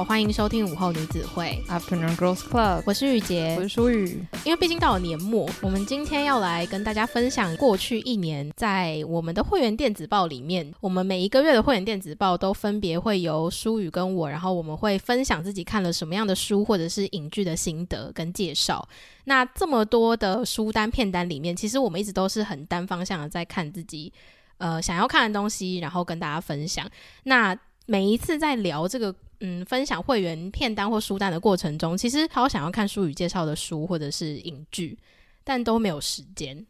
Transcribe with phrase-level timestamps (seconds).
[0.00, 4.24] 好，欢迎收听午后女子会 Afternoon Girls Club，我是雨洁，我是舒雨。
[4.46, 18.88] 因为毕竟到了年末，我们今天要来跟大家分享过去一年在我们的会员电子报里面，我们每一个月的会员电子报都分别会由舒雨跟我，然后我们会分享自己看了什么样的书或者是影剧的心得跟介绍。
[19.24, 24.10] 那这么多的书单片单里面，其实我们一直都是很单方向的在看自己
[24.56, 26.88] 呃想要看的东西，然后跟大家分享。
[27.24, 27.54] 那
[27.84, 29.14] 每一次在聊这个。
[29.40, 34.98] 嗯，分享会员片单或书单的过程中，其实好想要看书语介绍的书或者是影剧，
[35.42, 36.66] 但都没有时间。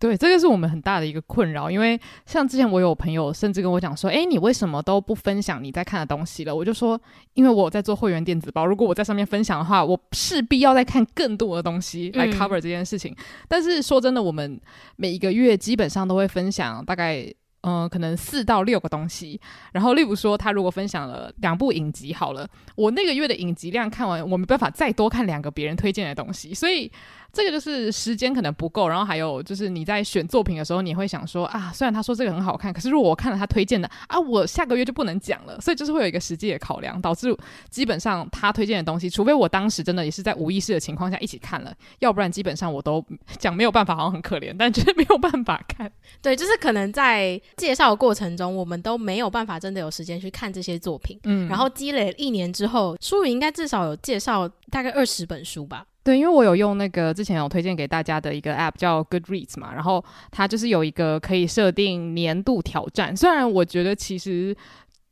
[0.00, 1.70] 对，这个是我们很大的一个困扰。
[1.70, 7.00] 因为像之前我有朋友甚至跟我讲说：“诶，你为什么都不分享你在看的东西了？”我就说
[7.34, 13.12] ：“因为我在做会员电子包，如果我在上面分享的话，我势必要再看更多的东西来 cover 这件事情。
[13.12, 14.60] 嗯”但是说真的，我们
[14.96, 17.32] 每一个月基本上都会分享大概。
[17.62, 19.40] 嗯、可能四到六个东西，
[19.72, 26.90] 然后例如说，他如果分享了两部影集，好了，我那个月的影集量看完，我没办法再多看两个别人推荐的东西，所以。
[27.32, 37.36] 这个就是时间可能不够，然后还有就是你在选作品的时候，你会想说啊，虽然他说这个很好看，可是如果我看了他推荐的啊，我下个月就不能讲了，所以就是会有一个实际的考量，导致
[37.70, 43.04] 基本上他推荐的东西，除非我当时真的也是在无意识的情况下一起看了，要不然基本上我都
[43.38, 45.90] 讲没有办法，好像很可怜，但就是没有办法看。
[46.22, 55.84] 对，就是可能在介绍的过程中，我们都没有办法真的有时间去看这些作品，嗯，然后积累了一年之后，书宇应该至少有介绍大概二十本书吧。
[56.08, 63.14] 对，因为我有用那个之前有推荐给大家的一个 App 叫 Goodreads 嘛，然后它就是有一个可以设定年度挑战。
[63.14, 64.56] 虽然我觉得其实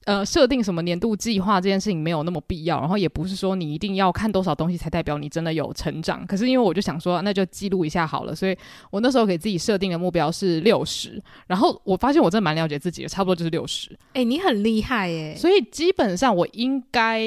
[0.06, 6.26] 呃设定什么年度计划这件事情没有那么必要，然后也不是说你一定要看多少东西才代表你真的有成长。
[6.26, 8.56] 可是因为我就想说，那就记录一下好了，所以
[8.90, 13.94] 我那时候给自己设定的目标是六十，然后我发现我真的蛮了解自己的，差不多就是六十。
[14.14, 15.36] 哎，你很厉害耶！
[15.36, 17.20] 所以基本上我应该。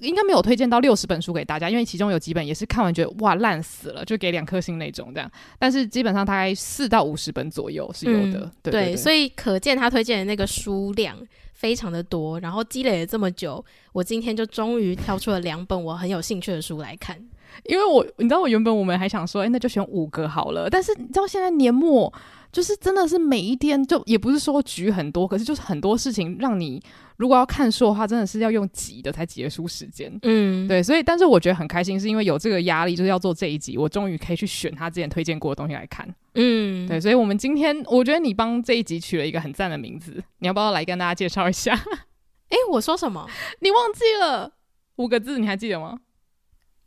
[0.00, 5.30] 应该没有推荐到六十本书给大家，因为其中有几本也是看完觉得哇烂死了，就给两颗星那种这样。
[5.58, 11.16] 但是基本上大概四到五十本左右是有的，嗯、对，对，对，对，所以可见他推荐的那个书量
[11.54, 17.16] 非常的多，然后积累了这么久，我今天就终于挑出了两本我很有兴趣的书来看。
[17.64, 22.12] 因为我你知道我原本我们还想说，哎，那就选五个好了，但是你知道现在年末。
[22.52, 26.82] 就是真的是每一天，就也不是说局很多，可是就是很多事情让你
[27.20, 30.10] 如果要看书的话，真的是要用挤的才挤得出时间。
[30.22, 36.08] 嗯，对，所以但是我觉得很开心，是因为有这个压力，就是要做这一集，我终于可以去选他之前推荐过的东西来看。
[36.34, 41.74] 嗯，对，所以我们今天我觉得你帮这一集取了一个很赞的名字，你要不要来跟大家介绍一下？
[42.48, 43.28] 哎，我说什么？
[43.60, 44.54] 你忘记了
[44.96, 45.98] 五个字，你还记得吗？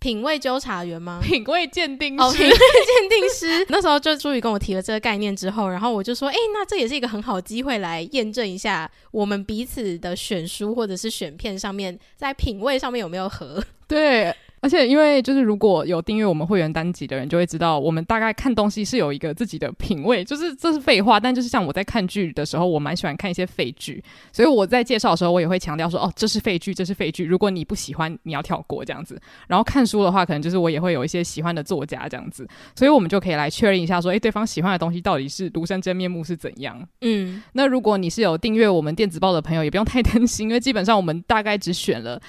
[0.04, 1.22] 品味纠察员吗？
[1.24, 2.22] 品味鉴定师。
[2.22, 3.66] 哦，品味鉴定师。
[3.72, 13.64] 那时候就朱宇跟我提了这个概念之后，然后我就说，哎、欸，那这也是一个很好机会来验证一下我们彼此的选书或者是选片上面，在品味上面有没有合。
[13.88, 14.36] 对。
[14.64, 20.24] 而且，因为就是如果有订阅我们会员单集的人，就会知道我们大概看东西是有一个自己的品味。
[20.24, 24.02] 就是这是废话，但就是像我在看剧的时候，我蛮喜欢看一些废剧，
[24.32, 27.26] 所以我在介绍的时候，我也会强调说，哦，这是废剧，这是废剧。
[27.26, 29.22] 如果你不喜欢，你要跳过这样子。
[29.50, 36.82] 然后看书的话，可能就是我也会有一些喜欢的作家这样子，所以我们就可以来确认一下，说，诶，对方喜欢的东西到底是庐山真面目是怎样？
[37.02, 42.22] 嗯，那如果你是有订阅我们电子报的朋友，也不用太担心，因为基本上我们大概只选了。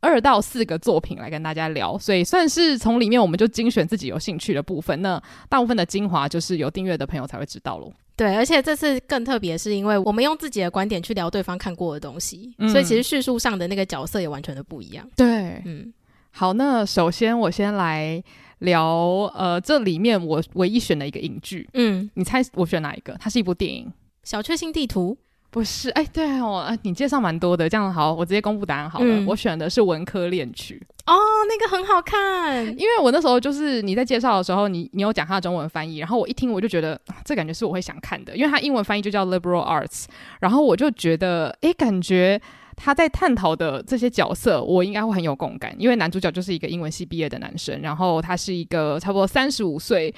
[0.00, 5.00] 二到四个作品来跟大家聊，所以算是从里面我们就精选自己有兴趣的部分。
[5.02, 7.92] 那大部分的精华就是有订阅的朋友才会知道喽。
[8.16, 15.08] 对，而且这次更特别，是因为我们用自己的观点去聊对方看过的东西，嗯、所以其实叙述上的那个角色也完全的不一样。
[15.16, 15.92] 对，嗯，
[16.30, 18.22] 好，那首先我先来
[18.58, 18.86] 聊，
[19.34, 23.16] 呃，这里面我唯一选的一个影剧，嗯，你猜我选哪一个？
[23.18, 23.86] 它是一部电影，
[24.22, 25.16] 《小确幸地图》。
[25.50, 29.06] 不是，哎，对哦，你介绍蛮多的，这样好，我直接公布答案好了。
[29.06, 31.16] 嗯、我选的是文科恋曲哦，
[31.48, 40.04] 那个很好看，因为我那时候就是你在介绍的时候，你你有讲他的中文翻译，然后我一听我就觉得这感觉是我会想看的，因为他英文翻译就叫 liberal arts，
[40.38, 42.40] 然后我就觉得，哎，感觉
[42.76, 50.14] 他在探讨的这些角色，我应该会很有共感，因为男主角就是一个英文系毕业的男生，然后他是一个差不多三十五岁。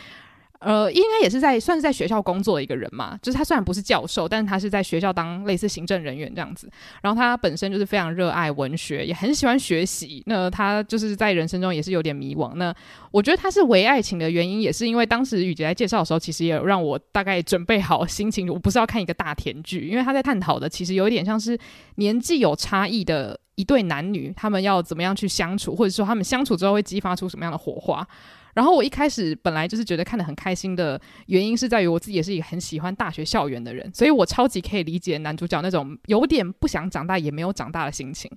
[0.65, 6.71] 呃，应该也是在算是在学校工作的一个人嘛，就是他虽然不是教授，但是他是在学校当类似行政人员这样子。
[7.03, 10.23] 然后他本身就是非常热爱文学，也很喜欢学习。
[10.27, 12.55] 那他就是在人生中也是有点迷惘。
[12.55, 12.73] 那
[13.11, 21.59] 我觉得他是唯爱情的原因，也是因为当时雨洁在介绍的时候，其实也有让我大概准备好心情，我不是要看一个大甜剧，因为他在探讨的其实有一点像是
[21.97, 28.07] 年纪有差异的一对男女，他们要怎么样去相处，或者说他们相处之后会激发出什么样的火花。
[28.55, 38.31] 然后我一开始本来就是觉得看得很开心的原因是在于我自己也是一个很喜欢大学校园的人，所以我超级可以理解男主角那种有点不想长大也没有长大的心情。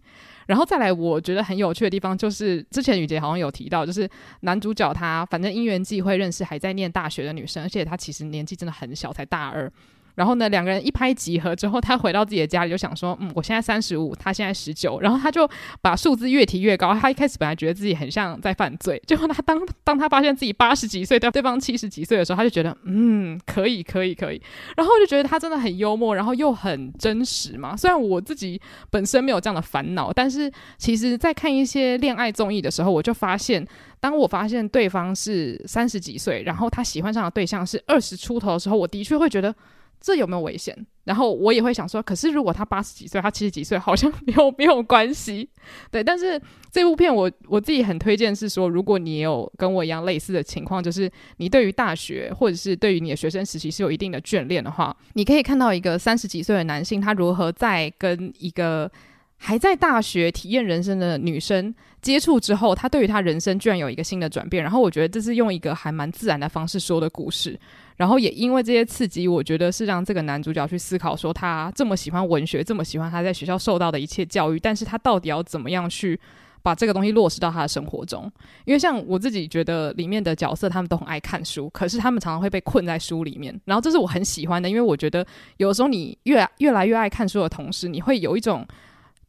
[0.48, 4.10] 然后再来，我觉得很有趣的地方就是之前雨杰好像有提到，就是
[4.42, 9.72] 男主角他反正因缘际会认识还在念大学的女生，而且他其实年纪真的很小，才大二。
[10.16, 15.48] 然后呢，两个人一拍即合之后，他回到自己的家里就想说：“嗯，我现在三十五，他现在十九。”然后他就
[15.82, 16.94] 把数字越提越高。
[16.96, 24.42] 他一开始本来觉得自己很像在犯罪， 结果他当当他发现自己八十几岁，对对方七十几岁的时候，他就觉得嗯，可以，可以，可以。
[24.78, 27.76] 然后就觉得他真的很幽默，然后又很真实嘛。
[27.76, 28.60] 虽然我自己
[28.90, 33.68] 本身没有这样的烦恼，但是其实，在看一些恋爱综艺的时候，我就发现，
[34.00, 39.54] 当我发现对方是三十几岁，然后他喜欢上的对象是二十出头的时候，我的确会觉得。
[40.00, 40.76] 这有没有危险？
[41.04, 45.48] 然后我也会想说，可是如果他八十几岁，他七十几岁，好像没有没有关系。
[45.92, 58.92] 对，但是这部片我我自己很推荐，是说如果你有跟我一样类似的情况，就是你对于大学或者是对于你的学生时期是有一定的眷恋的话，你可以看到一个三十几岁的男性，他如何在跟一个
[59.38, 64.64] 还在大学体验人生的女生接触之后，他对于他人生居然有一个新的转变。
[64.64, 67.60] 然后我觉得这是用一个还蛮自然的方式说的故事。
[67.98, 76.20] 然后也因为这些刺激，我觉得是让这个男主角去思考说，他这么喜欢文学，这么喜欢他在学校受到的一切教育，但是他到底要怎么样去
[76.62, 78.32] 把这个东西落实到他的生活中？
[78.66, 83.60] 因为像我自己觉得里面的角色，他们都很爱看书，可是他们常常会被困在书里面。
[83.66, 85.26] 然后这是我很喜欢的，因为我觉得
[85.58, 88.66] 有时候你越越来越爱看书的同时，你会有一种。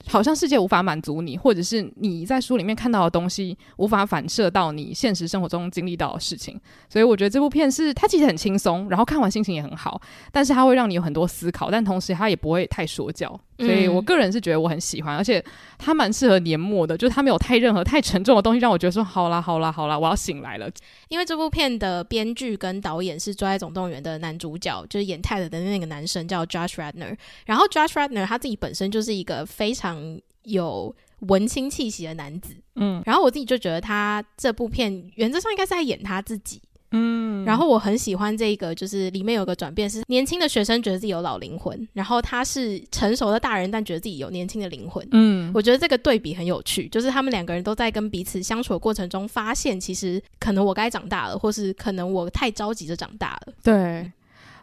[0.09, 10.01] 好像世界无法满足你，或者是你在书里面看到的东西无法反射到你现实生活中经历到的事情，所以我觉得这部片是它其实很轻松，然后看完心情也很好，
[10.33, 13.39] 但是它会让你有很多思考，但同时它也不会太说教。
[13.59, 15.43] 所以我个人是觉得我很喜欢，嗯、而且
[15.79, 20.71] 它蛮适合年末的，就是它没有太任何太沉重的东西，让我觉得说好啦好啦好啦，我要醒来了。
[21.09, 27.17] 因为这部片的编剧跟导演是《捉爱总动员》的男主角，就是演泰德的那个男生叫 Josh Radner，。
[27.47, 36.61] 然后 Josh Radner 他自己本身就是一个非常有文青气息的男子，嗯，然后我自己就觉得他这部片原则上应该是在演他自己。
[36.97, 45.07] 嗯，然后我很喜欢这个，就是里面有个转变，是年轻的学生觉得自己有老灵魂，然后他是成熟的大人，但觉得自己有年轻的灵魂。
[45.13, 53.53] 嗯，我觉得这个对比很有趣，就是他们两个人都在跟彼此相处的过程中，发现其实可能我该长大了，或是可能我太着急着长大了。
[53.63, 54.11] 对。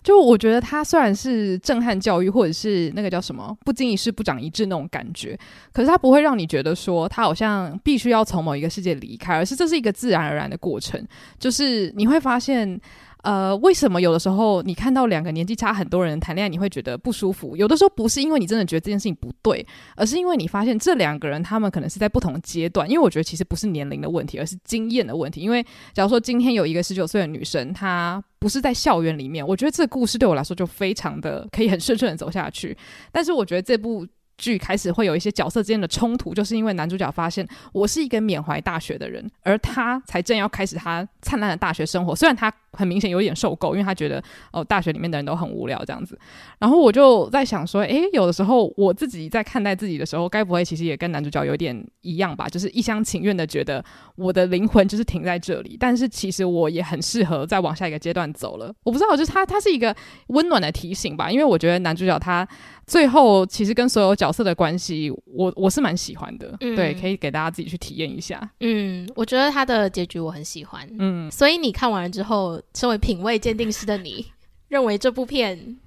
[0.04, 5.40] 就我觉得他虽然是震撼教育，或者是那个叫什么“不经一事不长一智”那种感觉，
[5.72, 11.02] 可是他不会让你觉得说他好像必须要从某一个世界离开，而是这是一个自然而然的过程。
[11.40, 12.80] 就是你会发现。
[13.24, 17.56] 呃，为什么有的时候你看到两个年纪差很多人谈恋爱，你会觉得不舒服？
[17.56, 22.90] 有的时候不是因为你真的觉得这件事情不对，而是因为你发现这两个人他们可能是在不同阶段。
[22.90, 25.42] 因为我觉得其实不是年龄的问题，而是经验的问题。
[25.42, 32.78] 因为假如说今天有一个十九岁的女生，她不是在校园里面，我觉得这个故事对我来说就非常的可以很顺顺的走下去。
[33.12, 34.06] 但是我觉得这部。
[34.36, 42.16] 剧开始会有一些角色之间的冲突，就是因为男主角发现我是一个缅怀大学的人，而他才正要开始他灿烂的大学生活。
[42.16, 46.18] 虽然他很明显有点受够，因为他觉得哦，大学里面的人都很无聊这样子。
[46.60, 52.48] 然后我就在想说，诶，有的时候我自己在看待自己的时候，该不会其实也跟男主角有点一样吧？
[52.48, 53.84] 就是一厢情愿的觉得
[54.16, 58.74] 我的灵魂就是停在这里，但是其实我也很适合再往下一个阶段走了。
[58.84, 59.96] 我不知道，就是他他是一个
[60.28, 61.32] 温暖的提醒吧？
[61.32, 62.48] 因为我觉得男主角他。
[62.86, 68.38] 最后，其实跟所有角色的关系，我我是蛮喜欢的，嗯、对，可以给大家自己去体验一下。
[68.60, 70.86] 嗯，我觉得他的结局我很喜欢。
[71.00, 74.26] 嗯，所以你看完了之后，身为品味鉴定师的你，
[74.70, 75.78] 认为这部片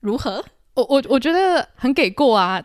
[0.00, 0.44] 如何？
[0.74, 2.62] 我我我觉得很给过啊，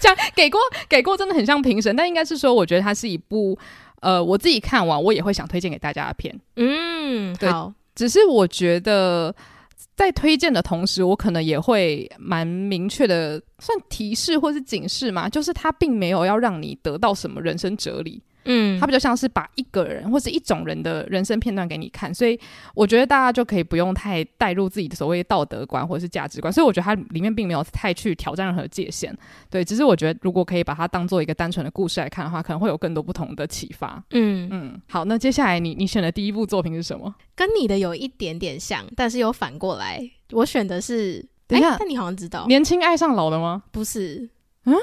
[0.00, 3.58] 讲给过给过，真的很像评审，但应该是说，我觉得它是一部
[4.00, 6.40] 呃，我自己看完我也会想推荐给大家的片。
[6.56, 9.34] 嗯，对好，只是我觉得。
[9.94, 18.22] 在推荐的同时，我可能也会蛮明确的算提示或是警示嘛，就是它并没有要让你得到什么人生哲理。
[18.48, 22.38] 嗯，它比较像是把一个人或是一种人的人生片段给你看，所以
[22.74, 29.14] 我觉得大家就可以不用太带入自己的所谓道德观或者是价值观，所以我觉得它里面并没有太去挑战任何界限，
[29.50, 34.02] 对，只是我觉得如果可以把它当做一个单纯的故事来看的话，可能会有更多不同的启发。
[34.12, 37.14] 嗯嗯，好，那接下来你你选的第一部作品是什么？
[37.34, 40.02] 跟你的有一点点像，但是又反过来，
[40.32, 43.64] 我选的是，等一下，但你好像知道，年轻爱上老的吗？
[43.70, 44.28] 不是，
[44.64, 44.74] 嗯。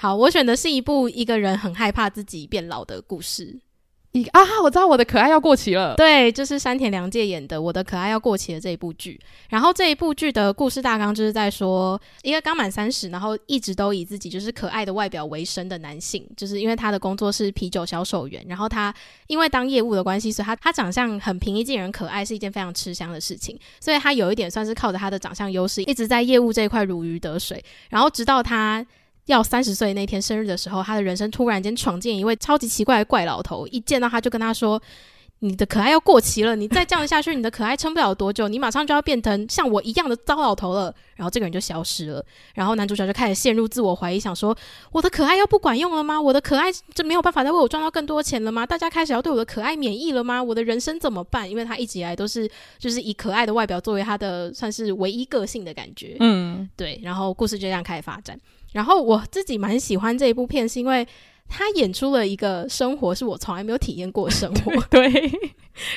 [0.00, 3.60] 好，我选的是一部一个人很害怕自己变老的故事。
[4.12, 5.94] 一啊，我知道我的可爱要过期了。
[5.94, 9.20] 对，就是山田凉介演的《我的可爱要过期》了这一部剧。
[9.50, 18.42] 然后这一部剧的故事大纲就是在说，一个刚满三十，然后一直都以自己就是可爱的外表为生的男性，就是因为他的工作是啤酒销售员。
[18.48, 18.92] 然后他
[19.26, 23.56] 因为当业务的关系，所以他他长相很平易近人，可爱是一件非常吃香的事情。
[23.80, 27.62] 所以他有一点算是靠着他的长相优势，一直在业务这一块如鱼得水。
[27.90, 28.82] 然后直到他。
[29.30, 34.80] 要三十岁那天生日的时候，他的人生突然间闯进一位超级奇怪的怪老头，一见到他就跟他说
[35.40, 44.56] ：“你的可爱要过期了，你再这样下去，你的可爱撑不了多久，你马上就要变成像我一样的糟老头了。”然后这个人就消失了，然后男主角就开始陷入自我怀疑，想说
[44.90, 46.18] ：“我的可爱要不管用了吗？
[46.18, 48.64] 我的可爱就没有办法再为我赚到更多钱了吗？
[48.64, 50.42] 大家开始要对我的可爱免疫了吗？
[50.42, 56.98] 我的人生怎么办？”因为他一直以来都是就是以可爱的外表作为他的算是唯一个性的感觉，嗯，对。
[57.02, 58.38] 然后故事就这样开始发展。
[58.72, 61.06] 然后我自己蛮喜欢这一部片，是因为
[61.48, 64.80] 他演出了一个生活是我从来没有体验过的生活。
[64.90, 65.08] 对，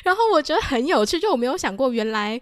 [0.03, 2.39] 然后我觉得很有趣，就我没有想过原来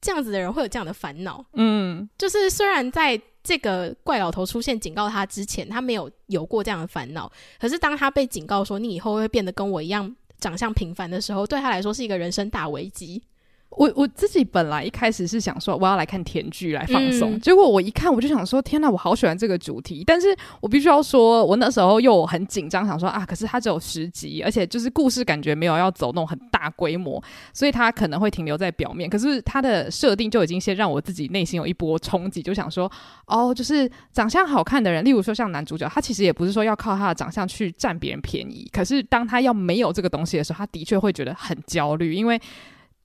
[0.00, 1.44] 这样子的人会有这样的烦恼。
[1.54, 7.30] 嗯，就是虽然在这个怪老头出现警告他之前，他没有有过这样的烦恼，
[7.60, 13.22] 可是当他被警告说你以后会变得跟我一样长相平凡的时候，对他来说是一个人生大危机。
[13.70, 29.10] 我我自己本来一开始是想说我要来看甜剧来放松，嗯，结果我一看我就想说天哪，我好喜欢这个主题，但是我必须要说，我那时候又很紧张，想说啊，可是它只有十集，而且就是故事感觉没有要走那种很大规模，所以它可能会停留在表面。
[29.10, 32.90] 可是它的设定就已经先让我自己内心有一波冲击，就想说
[33.26, 42.40] 哦，就是长相好看的人，例如说像男主角，他其实也不是说要靠他的长相去占别人便宜，可是当他要没有这个东西的时候，他的确会觉得很焦虑，因为。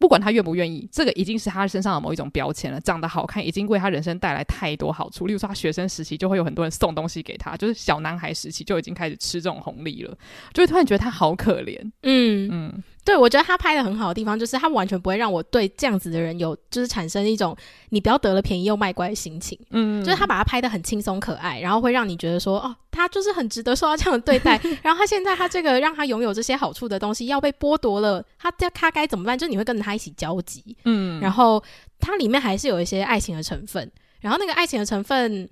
[0.02, 2.82] 不管他愿不愿意，这个已经是他身上的某一种标签了。
[2.82, 5.28] 长得好看已经为他人生带来太多好处。
[5.28, 10.18] 例如说，他学生时期就会有很多人送东西给他，就是小男孩时期就已经开始吃这种红利了，
[10.54, 11.80] 就会突然觉得他好可怜。
[12.02, 12.84] 嗯嗯。
[13.04, 17.58] 对，我觉得他拍的很好的地方，就是他完全不会让我对这样子的人有，就是产生一种
[17.90, 19.58] 你不要得了便宜又卖乖的心情。
[19.72, 24.60] 嗯，就是他把他拍的很轻松可爱，然后会让你觉得说，哦，他就是很值得受到这样的对待。
[24.84, 29.38] 然后他现在他这个让他拥有这些好处的东西要被剥夺了，他他该怎么办？
[29.38, 30.76] 就是你会跟着他一起焦急。
[30.86, 31.64] 嗯，然后
[32.00, 35.50] 它里面还是有一些爱情的成分，然后那个爱情的成分。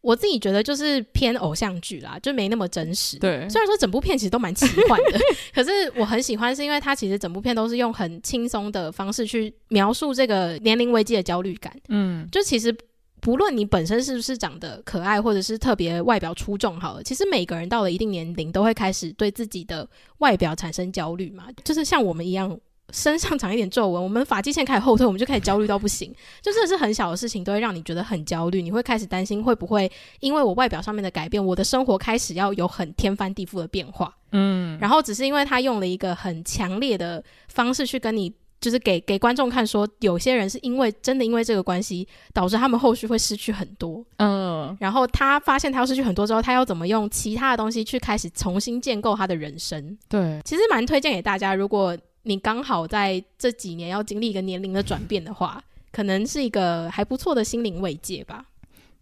[0.00, 3.16] 我自己觉得就是偏偶像剧啦，就没那么真实。
[3.20, 5.20] 对，虽然说整部片其实都蛮奇幻的，
[5.54, 11.72] 可是我很喜欢，是因为它其实整部片都是用很轻松的方式去描述这个年龄危机的焦虑感。
[11.88, 12.76] 嗯，就其实
[13.22, 19.88] 不论你本身是不是长得可爱，或者是特别外表出众，好了，其实每个人到了一定年龄都会开始对自己的
[20.18, 22.58] 外表产生焦虑嘛，就是像我们一样。
[22.92, 26.14] 身上长一点皱纹，我们发际线开始后退，我们就开始焦虑到不行。
[26.42, 28.60] 就真的是很小的事情，都会让你觉得很焦虑。
[28.60, 34.14] 你会开始担心会不会因为我外表上面的改变，我的生活开始要有很天翻地覆的变化。
[34.32, 38.30] 嗯，然后只是因为他用了一个很强烈的方式去跟你，
[38.62, 44.02] 就是给给观众看说，有些人是因为真的因为这个关系，导致他们后续会失去很多。
[44.16, 49.98] 嗯，然后他发现他要失去很多之后，他要怎么用其他的东西去开始重新建构他的人生？
[50.08, 51.94] 对，其实蛮推荐给大家，如果。
[52.24, 58.44] 你刚好在这几年要经历一个年龄的转变的话，可能是一个还不错的心灵慰藉吧。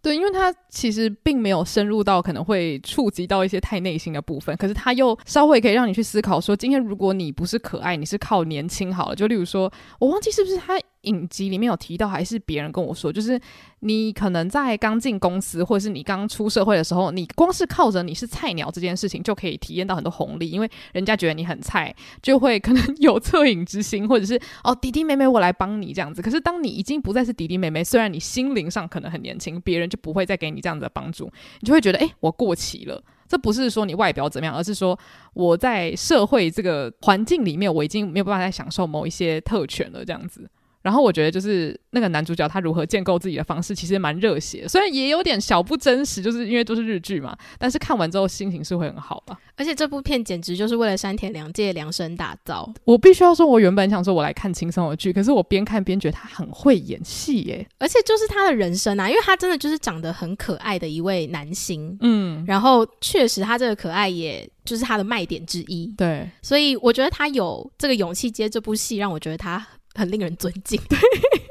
[0.03, 9.17] 对，因为他其实并没有深入到可能会触及到一些太内心的部分，可是他又稍微可以让你去思考说，今天如果你不是可爱，你是靠年轻好了。
[9.17, 10.79] 就例如说，我忘记是不是他。
[11.03, 13.41] 影集里面有提到，还是别人跟我说，就是
[13.81, 26.21] 你可能在刚进公司，或者是你刚出社会的时候，你光是靠着你是菜鸟这件事情，就可以体验到很多红利，因为人家觉得你很菜，就会可能 有恻隐之心，或者是哦弟弟妹妹我来帮你这样子。
[26.21, 31.31] 可是当你已经不再是弟弟妹妹，虽然你心灵上可能很年轻，别人就不会再给你这样子的帮助，
[31.61, 33.03] 你就会觉得诶，我过期了。
[33.27, 34.99] 这不是说你外表怎么样，而是说
[35.35, 40.51] 我在社会这个环境里面，我已经没有办法再享受某一些特权了，这样子。
[40.83, 47.37] 然后我觉得就是那个男主角他如何建构自己的方式，其实蛮热血，虽然也有点小不真实，就是因为都是日剧嘛。
[47.59, 49.39] 但是看完之后心情是会很好吧。
[49.57, 52.73] 而且这部片简直就是为了山田凉介量身打造。
[52.85, 57.67] 我必须要说，我原本想说我来看轻松的剧，可是我边看边觉得他很会演戏耶。
[57.79, 65.93] 而且就是他的人生啊，因为他真的就是长得很可爱的一位男星，嗯，然后确实他这个可爱也就是他的卖点之一。
[65.99, 69.67] 对，所以我觉得他有这个勇气接这部戏，让我觉得他。
[69.95, 70.99] 很令人尊敬，对，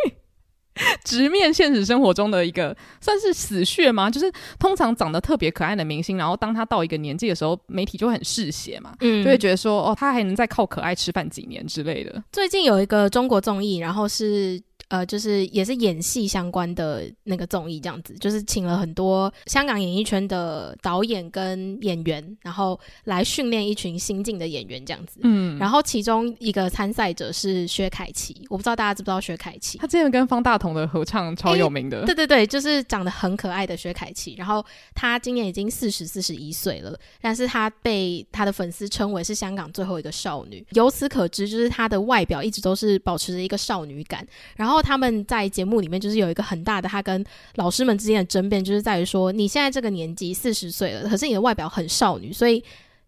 [1.03, 4.09] 直面现实生活中的一个算是死穴吗？
[4.09, 12.23] 就是通常长得特别可爱的明星，然后当他到一个年纪的时候，媒体就会很嗜血嘛，嗯，就会觉得说，哦，他还能再靠可爱吃饭几年之类的。
[12.31, 14.61] 最近有一个中国综艺，然后是。
[14.89, 25.19] 呃，就是也是演戏相关的那个综艺这样子，就是请了很多香港演艺圈的导演跟演员，然后来训练一群新进的演员这样子。
[25.21, 29.77] 嗯，然后其中一个参赛者是薛凯琪，我不知道大家知不知道薛凯琪？
[29.77, 32.03] 他之前跟方大同的合唱超有名的。
[32.07, 34.33] 对对对，就是长得很可爱的薛凯琪。
[34.39, 34.65] 然后
[34.95, 40.65] 他今年已经四十四十一岁了，但是他被他的粉丝称为是香港最后一个少女。
[40.71, 44.78] 由此可知，就是他的外表一直都是保持着一个少女感，然后。
[44.81, 47.23] 他们在节目里面就是有一个很大的他跟
[47.55, 52.63] 老师们之间的争辩，就是在于说，你现在这个年纪四十岁了，可是你的外表很少女，所以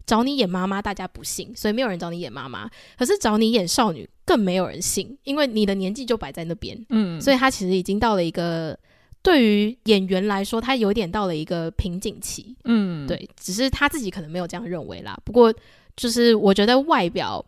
[0.06, 2.70] 找你演妈妈大家不信，所以没有人找你演妈妈。
[2.98, 6.78] 可是找你演少女更没有人信，因为你的年纪就摆在那边。
[6.90, 8.78] 嗯，所以他其实已经到了一个
[9.22, 12.56] 对于演员来说，他有点到了一个瓶颈期。
[12.66, 15.18] 嗯，对，只是他自己可能没有这样认为啦。
[15.24, 15.54] 不过
[15.96, 17.46] 就是我觉得外表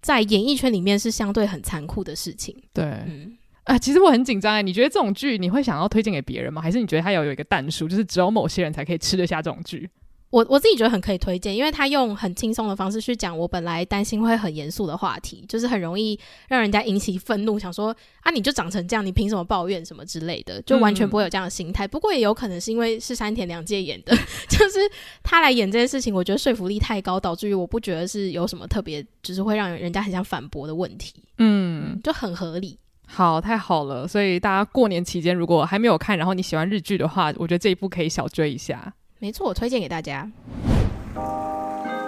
[0.00, 2.54] 在演艺圈里面是相对很残酷的事情。
[2.72, 3.38] 对，嗯。
[3.64, 4.62] 啊、呃，其实我很紧张哎。
[4.62, 6.60] 你觉得这种剧你会想要推荐给别人吗？
[6.60, 9.88] 还是你觉得它要有一个淡数，就是只有某些人才可以吃得下这种剧？
[10.30, 21.86] 我我自己觉得很可以推荐，因为他用很轻松的方式去讲我本来担心会很严肃的话题，就是很容易让人家引起愤怒，想说啊，你就长成这样，你凭什么抱怨什么之类的，就完全不会有这样的心态。
[21.86, 24.16] 嗯、不过也有可能是因为是山田凉介演的，
[24.48, 24.80] 就是
[25.22, 31.12] 他来演这件事情，我觉得说服力太高，导致于我不觉得是有什么特别，就是会让人家很想反驳的问题。
[31.36, 32.78] 嗯，就很合理。
[33.14, 34.08] 好，太好了！
[34.08, 38.94] 所以大家过年期间如果还没有看，然后你喜欢日剧的话，我觉得这一部可以小追一下。
[39.18, 40.30] 没错，我推荐给大家。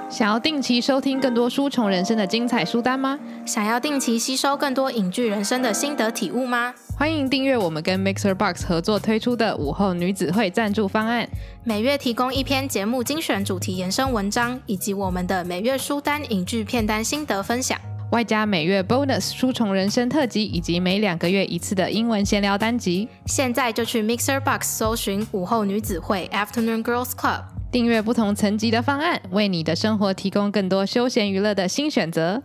[0.08, 3.18] 想要定期收听更多书虫人生的精彩书单吗？
[3.44, 6.73] 想要定期吸收更多影剧人生的心得体悟吗？
[6.99, 11.28] 欢迎订阅我们跟 Mixer Box 合作推出的午后女子会赞助方案，
[11.64, 17.78] 每月提供一篇节目精选主题延伸文章，以及我们的每月书单影剧片单心得分享。
[18.15, 23.09] 外加每月 bonus 书虫人生特辑，以及每两个月一次的英文闲聊单集。
[23.27, 27.41] 现在就去 Mixer Box 搜寻午后女子会 Afternoon Girls Club，
[27.73, 32.41] 订阅不同层级的方案，为你的生活提供更多休闲娱乐的新选择。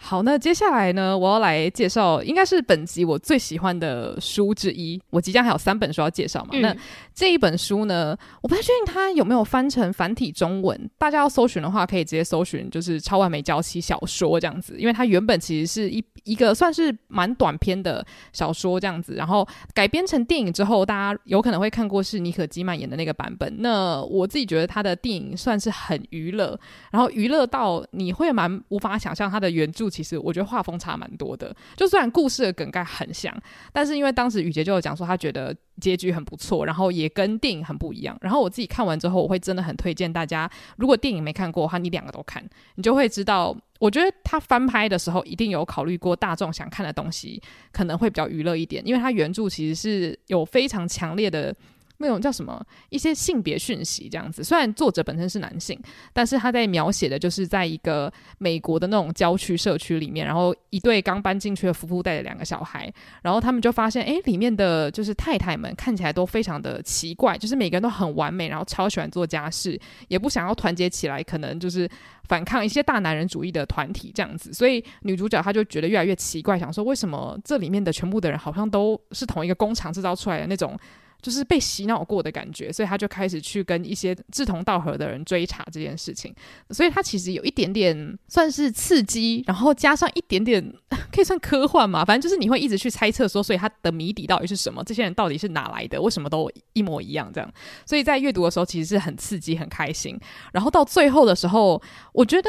[0.00, 4.98] 好，那接下来呢，我要来介绍，应该是本集我最喜欢的书之一。
[5.10, 6.50] 我即将还有三本书要介绍嘛。
[6.52, 6.76] 嗯、那
[7.12, 10.88] 这一本书呢，我不太确定它有没有翻成繁体中文。
[10.98, 23.52] 大家要搜寻的话，可以直接搜寻，就是《超完美娇妻》小说这样子，因为它原本其实是一一个算是蛮短篇的小说这样子，然后改编成电影之后，大家有可能会看过是妮可基曼演的那个版本。
[23.58, 26.58] 那我自己觉得他的电影算是很娱乐，
[26.92, 29.87] 然后娱乐到你会蛮无法想象他的原著。
[29.88, 33.34] 其实我觉得画风差蛮多的，就虽然故事的梗概很像，
[33.72, 38.16] 但是因为当时雨洁就有讲说他觉得结局很不错，然后也跟电影很不一样。
[38.20, 42.42] 然后我自己看完之后，我会真的很推荐大家，如果电影没看过的话，你两个都看，
[42.74, 51.54] 你就会知道，我觉得他翻拍的时候一定有考虑过大众想看的东西，可能会比较娱乐一点，因为他原著其实是有非常强烈的。
[51.98, 55.78] 那种叫什么一些性别讯息这样子，虽然作者本身是男性，
[56.12, 71.88] 但是他在描写的就是在一个美国的那种郊区社区里面，然后一对刚搬进去的夫妇带着两个小孩，然后他们就发现，诶，里面的就是太太们看起来都非常的奇怪，就是每个人都很完美，然后超喜欢做家事，也不想要团结起来，可能就是
[72.28, 80.78] 反抗一些大男人主义的团体这样子，所以女主角她就觉得越来越奇怪，想说为什么这里面的全部的人好像都是同一个工厂制造出来的那种。
[81.20, 86.34] 就是被洗脑过的感觉，所以他就开始去跟一些志同道合的人追查这件事情。
[86.70, 90.62] 所以他其实有一点点算是刺激，然后加上一点点
[91.12, 94.82] 可以算科幻嘛，反正就是你会一直去猜测说，所以他的谜底到底是什么？
[94.84, 96.00] 这些人到底是哪来的？
[96.00, 97.30] 为什么都一模一样？
[97.32, 97.52] 这样，
[97.84, 100.18] 所以在阅读的时候其实是很刺激、很开心。
[100.52, 102.48] 然后到最后的时候，我觉得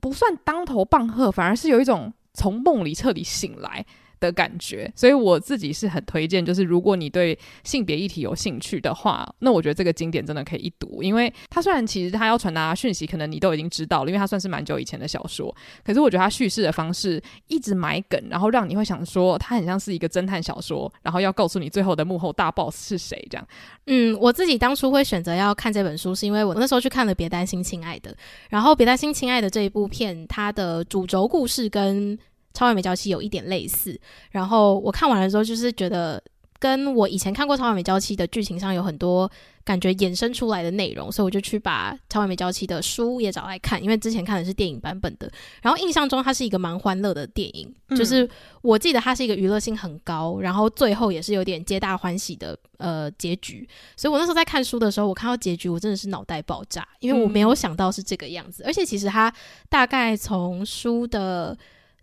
[0.00, 3.84] 不算当头棒喝，反而是有一种从梦里彻底醒来
[4.20, 23.46] 的感觉，所以我自己是很推荐，就是如果你对性别议题有兴趣的话，那我觉得这个经典真的可以一读，因为它虽然其实它要传达讯息，可能你都已经知道了，因为它算是蛮久以前的小说，可是我觉得它叙事的方式一直埋梗，然后让你会想说它很像是一个侦探小说，然后要告诉你最后的幕后大 boss 是谁这样。
[23.86, 28.10] 嗯，我自己当初会选择要看这本书，是因为我那时候去看了《别担心，亲爱的》，
[28.50, 32.18] 然后《别担心，亲爱的》这一部片，它的主轴故事跟
[32.56, 36.22] 超完美娇妻有一点类似，然后我看完了之后，就是觉得
[36.58, 39.30] 跟我以前看过超完美娇妻的剧情上有很多
[39.62, 48.26] 感觉衍生出来的内容，所以我就去把超完美娇妻的书也找来看，因为之前看的是电影版本的，然后印象中它是一个蛮欢乐的电影，嗯、就是
[48.62, 59.30] 我记得它是一个娱乐性很高，然后最后也是有点皆大欢喜的呃结局，所以我那时候在看书的时候，我看到结局我真的是脑袋爆炸，因为我没有想到是这个样子，嗯、而且其实它
[59.68, 61.54] 大概从书的。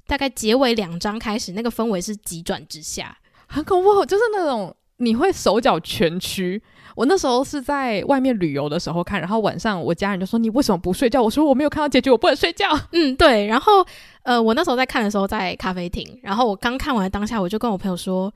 [0.06, 6.62] 大概结尾两章开始，那个氛围是急转直下，很恐怖，就是那种你会手脚蜷曲。
[6.96, 13.48] 我那时候是在外面旅游的时候看，然后晚上我家人就说：“你为什么不睡觉？”我说：“我没有看到结局，我不能睡觉。”嗯，对。
[13.48, 13.84] 然后
[14.22, 18.32] 呃，我那时候在看的时候在咖啡厅，然后我刚看完当下，我就跟我朋友说：“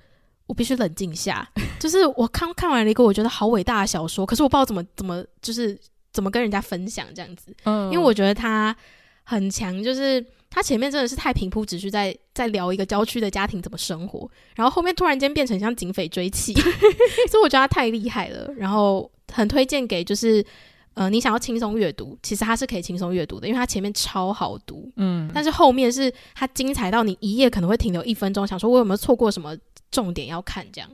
[0.47, 1.47] 我必须冷静下。
[1.79, 5.79] ”就是我刚看完了一个我觉得好伟大的小说，可是我不知道怎么怎么就是
[6.11, 7.55] 怎么跟人家分享这样子。
[7.65, 8.75] 嗯，因为我觉得它
[9.23, 10.25] 很强，就是。
[10.49, 16.53] 他前面真的是太平铺直叙，在在聊一个郊区的家庭怎么生活，然后后面突然间变成像警匪追妻，
[17.29, 18.51] 所以我觉得他太厉害了。
[18.57, 20.43] 然后很推荐给就是
[20.93, 29.55] 呃你想要轻松阅读，其实他是可以轻松阅读的，因为他前面超好读，嗯，但是后面是他精彩到你一页可能会停留一分钟，想说我有没有错过什么
[29.91, 30.89] 重点要看这样。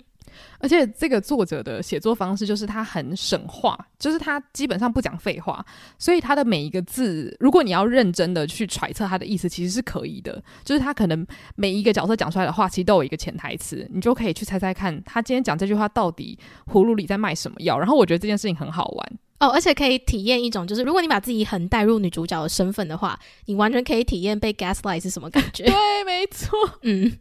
[0.60, 5.64] 而且这个作者的写作方式就是他很省话，就是他基本上不讲废话，
[5.98, 10.42] 所以他的每一个字，如果你要认真的去揣测他的意思，其实是可以的。
[10.64, 17.78] 就是他可能每一个角色讲出来的话，其实都有一个潜台词，你就可以去猜猜看，他今天讲这句话到底葫芦里在卖什么药。
[17.78, 25.66] 然后我觉得这件事情很好玩哦，而且可以体验一种，就是如果你把自己很带入女主角的身份的话，你完全可以体验被 gaslight 是什么感觉。
[25.68, 27.12] 对，没错，嗯。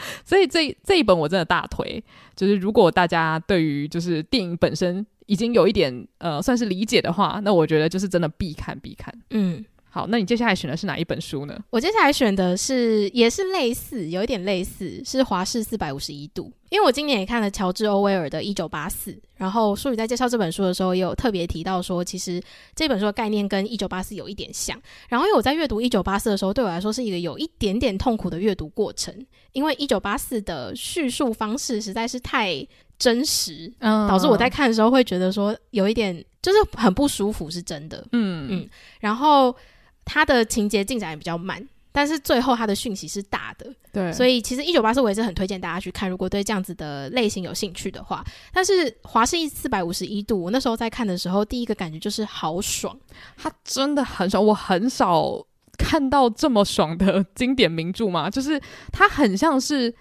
[0.24, 2.02] 所以这这一本我真的大推，
[2.36, 9.12] 就是如果大家对于就是电影本身已经有一点呃算是理解的话，那我觉得就是真的必看必看。
[9.30, 9.64] 嗯。
[9.90, 11.58] 好，那你接下来选的是哪一本书呢？
[11.70, 16.44] 我接下来选的是，也是类似，有一点类似，是《华氏四百五十一度》。
[16.68, 22.38] 因为我今年也看了乔治·欧威尔的《一九八四》，然后书里在介绍这本书的时候，也有特别提到说，其实
[22.76, 24.78] 这本书的概念跟《一九八四》有一点像。
[25.08, 29.14] 然后，因为我在阅读《一九八四》的时候，对我来说是一个有一点点痛苦的阅读过程，
[29.52, 32.54] 因为《一九八四》的叙述方式实在是太
[32.98, 38.04] 真实，嗯，导致我在看的时候会觉得说有一点就是很不舒服，是真的。
[38.12, 38.68] 嗯嗯，
[39.00, 39.54] 然后。
[40.10, 48.24] 它的情节进展也比较慢，但是最后它的讯息是大的，对，所以其实一九八四我也是很推荐大家去看，如果对这样子的类型有兴趣的话。
[48.50, 52.98] 但是华氏一四百五十一度，我那时候在看的时候，第一个感觉就是好爽，
[53.36, 55.44] 它真的很爽，我很少
[55.76, 58.58] 看到这么爽的经典名著嘛，就是
[58.90, 59.94] 它很像是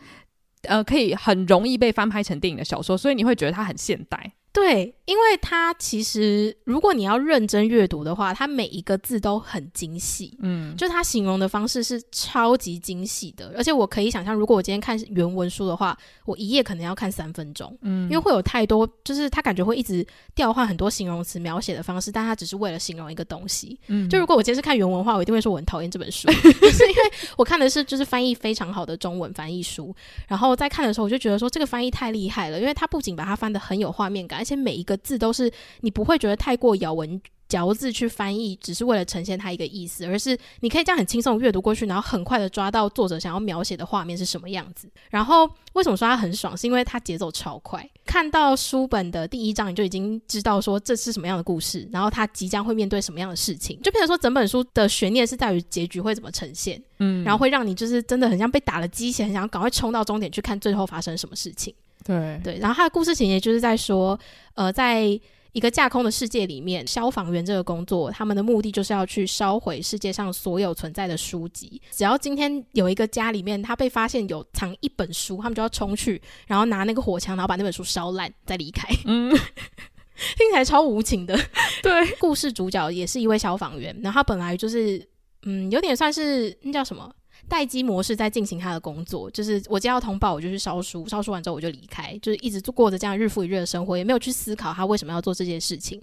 [0.68, 4.34] 呃可以很容易被翻拍成电影的小说，所以你会觉得它很现代。
[4.58, 29.96] 对，因为它其实，如果你要认真阅读的话，它每一个字都很精细，嗯，就它形容的方式是超级精细的，而且我可以想象，如果我今天看原文书的话，我一页可能要看三分钟，嗯，因为会有太多，就是他感觉会一直调换很多形容词描写的方式，但他只是为了形容一个东西，嗯，就如果我今天是看原文的话，我一定会说我很讨厌这本书， 就是因为我看的是就是翻译非常好的中文翻译书，
[30.28, 34.47] 然后在看的时候我就觉得说这个翻译太厉害了，因为他不仅把它翻得很有画面感。
[34.48, 44.90] 而且每一个字都是你不会觉得太过咬文嚼字去翻译，只是为了呈现它一个意思，而是你可以这样很轻松阅读过去，然后很快的抓到作者想要描写的画面是什么样子。
[45.10, 46.56] 然后为什么说它很爽？
[46.56, 61.74] 是因为它节奏超快，看到书本的第一章你就已经知道说这是什么样的故事，然后它即将会面对什么样的事情，就变成说整本书的悬念是在于结局会怎么呈现，嗯，然后会让你就是真的很像被打了鸡血，很想要赶快冲到终点去看最后发生什么事情。
[62.08, 64.18] 对对，然后他的故事情节就是在说，
[64.56, 65.04] 呃，在
[65.52, 71.82] 一个架空的世界里面，消防员这个工作，他们的目的就是要去烧毁世界上所有存在的书籍。
[71.92, 78.88] 只要今天有一个家里面，他被发现有藏一本书，他们就要冲去，然后拿那个火枪，然后把那本书烧烂，再离开。
[79.06, 79.32] 嗯，
[80.38, 81.36] 听起来超无情的。
[81.82, 85.04] 对，故事主角也是一位消防员，然后他本来就是，
[85.44, 87.12] 嗯，有点算是那叫什么？
[87.48, 96.02] 待机模式在进行他的工作，就是我接到通报，我就去烧书，烧书完之后我就离开，就是一直过着这样日复一日的生活，也没有去思考他为什么要做这件事情。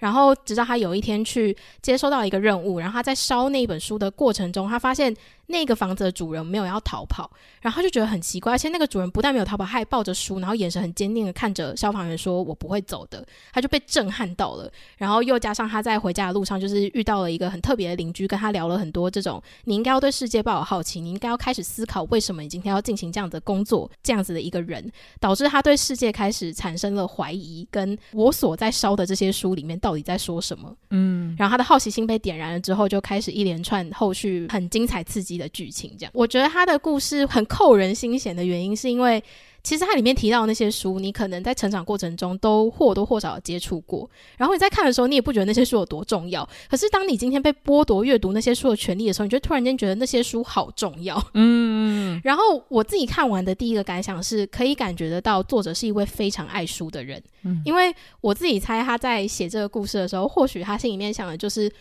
[0.00, 5.14] 然后直到他有一天去接收到一个任务，然后他在烧那本书的过程中，他发现
[5.46, 7.30] 那个房子的主人没有要逃跑，
[7.60, 14.70] 然后他就觉得很奇怪，而且那个主人不但没有逃跑，他还抱着书，然后眼神很坚定的看着消防员说：“我不会走的。”他就被震撼到了。
[14.96, 30.74] 然后又加上他在回家的路上，就是遇到了一个很特别的邻居，跟他聊了很多这种你应该要对世界抱有好奇，你应该要开始思考为什么你今天要进行这样的工作，这样子的一个人，导致他对世界开始产生了怀疑，跟我所在烧的这些书里面到底在说什么？
[30.90, 39.22] 嗯，然后他的好奇心被点燃了之后，就开始一连串后续很精彩刺激的剧情，这样我觉得他的故事很扣人心弦的原因，是因为
[39.62, 46.46] 其实他里面提到的那些书，你可能在成长过程中都或多或少接触过，然后你在看的时候，你也不觉得那些书有多重要。
[46.68, 51.18] 可是当你今天被剥夺阅读那些书的权利的时候，你就突然间觉得那些书好重要。
[51.32, 57.22] 嗯，然后我自己看完的第一个感想是，可以感觉得到作者是一位非常爱书的人。
[57.44, 61.72] 嗯，因为我自己猜他在写这个故事的时候，或许他心里面想的就是。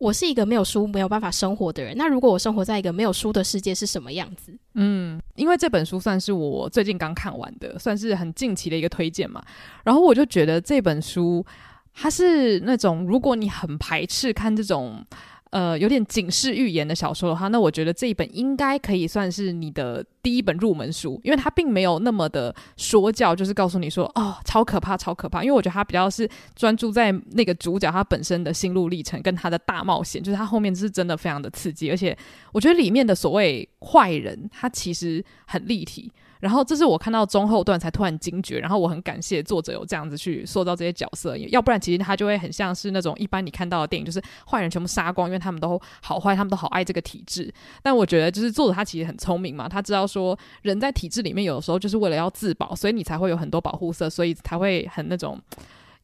[0.00, 1.94] 我是一个没有书没有办法生活的人。
[1.94, 4.50] 那如果我生活在一个没有书的世界是什么样子？
[4.74, 9.44] 嗯，因为这本书算是我最近刚看完的，算是很近期的一个推荐嘛。
[9.84, 11.44] 然后我就觉得这本书
[11.92, 15.04] 它是那种，如果你很排斥看这种。
[15.50, 25.42] 呃，有点警示预言的小说的话，那我觉得这一本应该可以算是你的第一本入门书，因为它并没有那么的说教，就是告诉你说哦，超可怕，超可怕。
[25.42, 32.16] 因为我觉得它比较是专注在那个主角他本身的心路历程跟他的大冒险，就是他后面是真的非常的刺激，而且
[32.52, 36.12] 我觉得里面的所谓坏人，他其实很立体。
[36.40, 47.52] 然后这是我看到中后段才突然惊觉，然后我很感谢作者有这样子去塑造这些角色，要不然其实他就会很像是那种一般你看到的电影，就是坏人全部杀光，因为他们都好坏，他们都好爱这个体制。
[47.82, 55.38] 但我觉得就是作者他其实很聪明嘛，他知道说人在体制里面有的时候就是为了要自保，所以你才会有很多保护色，所以才会很那种。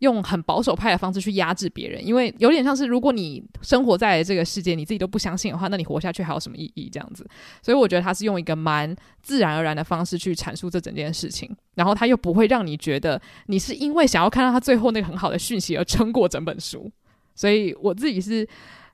[0.01, 6.91] 用很保守派的方式去压制别人，因为有点像是如果你生活在这个世界，你自己都不相信的话，那你活下去还有什么意义？
[6.93, 7.27] 这样子，
[7.63, 16.91] 所以我觉得他是用一个蛮自然而然的方式去阐述这整件事情，然后他又不会让你觉得你是因为想要看到他最后那个很好的讯息而撑过整本书。
[17.35, 18.47] 所以我自己是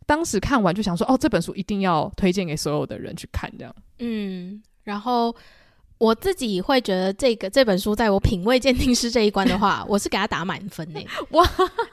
[0.07, 3.75] 当时看完就想说，哦，这本书一定要推荐给所有的人去看，这样。
[3.99, 5.35] 嗯，然后。
[6.03, 11.07] 我自己会觉得这个这本书在我品味鉴定师这一关的话， 我是给他打满分诶。
[11.31, 11.49] 哇，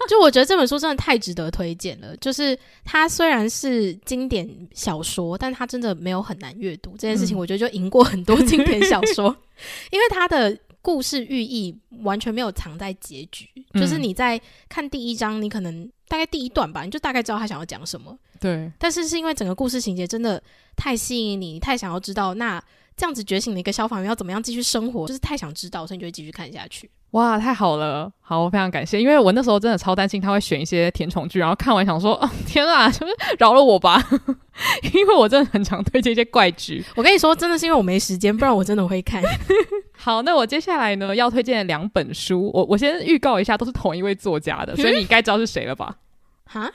[0.10, 2.18] 就我觉得这本书真的太值得推荐了。
[2.18, 6.94] 就是它虽然是经典小说，但它真的没有很难阅读。
[6.98, 9.38] 这件事情我觉得就赢过很多经典小说，嗯、
[9.94, 13.48] 因为它的故事寓意完全没有藏在结局。
[13.76, 18.18] 就是你在看第一章，你可能大概第一段吧，你就大概知道他想要讲什么。
[18.40, 20.42] 对，但是是因为整个故事情节真的
[20.76, 22.60] 太吸引你，你太想要知道那。
[23.00, 26.92] 这样子觉醒的一个消防员要怎么样继续生活，就是太想知道，所以你就会继续看下去。
[27.12, 34.04] 哇，太好了，好，我非常感谢，因为我那时候真的超担心他会选一些甜宠剧，然后看完想说，哦，天啊，就是饶了我吧，
[34.94, 36.84] 因为我真的很常推荐一些怪剧。
[36.98, 39.24] 我跟你说，真的是因为我没时间，不然我真的会看。
[39.98, 45.96] 好，那我接下来呢要推荐两本书，我我先预告一下，都是同一位作家的，所以你该知道是谁了吧？
[46.46, 46.70] 哈。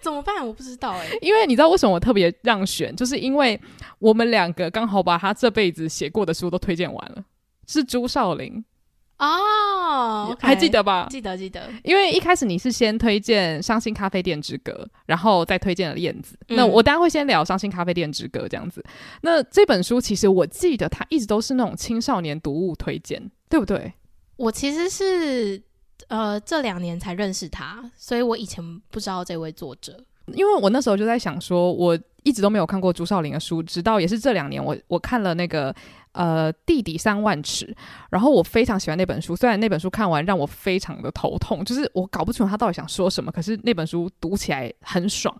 [0.00, 0.46] 怎么办？
[0.46, 1.18] 我不知道哎、欸。
[1.20, 3.60] 因为你知道为什么我特别让选，就是因为
[3.98, 7.24] 我们两个刚好把他这辈子写过的书都推荐完了，
[7.66, 8.64] 是朱少林
[9.18, 11.06] 哦，okay, 还记得吧？
[11.10, 11.70] 记得记得。
[11.84, 14.72] 因为一开始你是先推荐《伤心咖啡店之歌》，
[15.06, 16.56] 然后再推荐了《燕子》嗯。
[16.56, 18.84] 那我当然会先聊《伤心咖啡店之歌》这样子。
[19.20, 23.92] 那这本书其实我记得它一直都是那种青少年读物推荐，对不对？
[24.36, 25.62] 我其实是。
[26.12, 29.98] 呃，这两年才认识他，所以我以前不知道这位作者。
[30.34, 35.74] 因为我那时候就在想说，我一直都没有看过朱少林的书，直到也是这两年，我我看了那个
[36.12, 37.64] 呃《地底三万尺》，
[38.10, 39.34] 然后我非常喜欢那本书。
[39.34, 45.34] 虽然那本书看完让我非常的头痛，就是我搞不清楚他到底想说什么，可是那本书读起来很爽。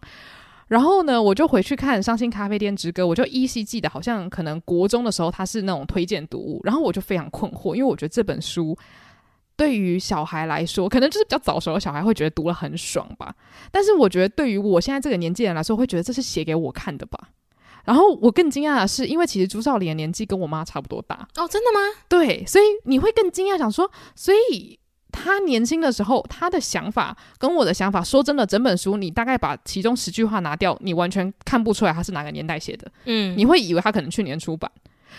[0.68, 8.74] 然后呢，我就回去看《伤心咖啡店之歌》，我就依稀记得，好像可能国中的时候他是那种推荐读物，然后我就非常困惑，因为我觉得这本书。
[9.62, 13.32] 对于小孩来说，可能就是比较早熟的小孩会觉得读了很爽吧。
[13.70, 17.28] 但是我觉得对于我现在这个年纪人来说，会觉得这是写给我看的吧。
[17.84, 21.78] 然后我更惊讶的是，因为其实朱少麟的年纪跟我妈差不多大哦，真的吗？
[22.08, 24.76] 对，所以你会更惊讶，想说，所以
[25.12, 32.90] 他年轻的时候他的想法跟我的想法，说真的，整本书你大概把其中十句话拿掉，你完全看不出来他是哪个年代写的。
[33.04, 34.68] 嗯，你会以为他可能去年出版。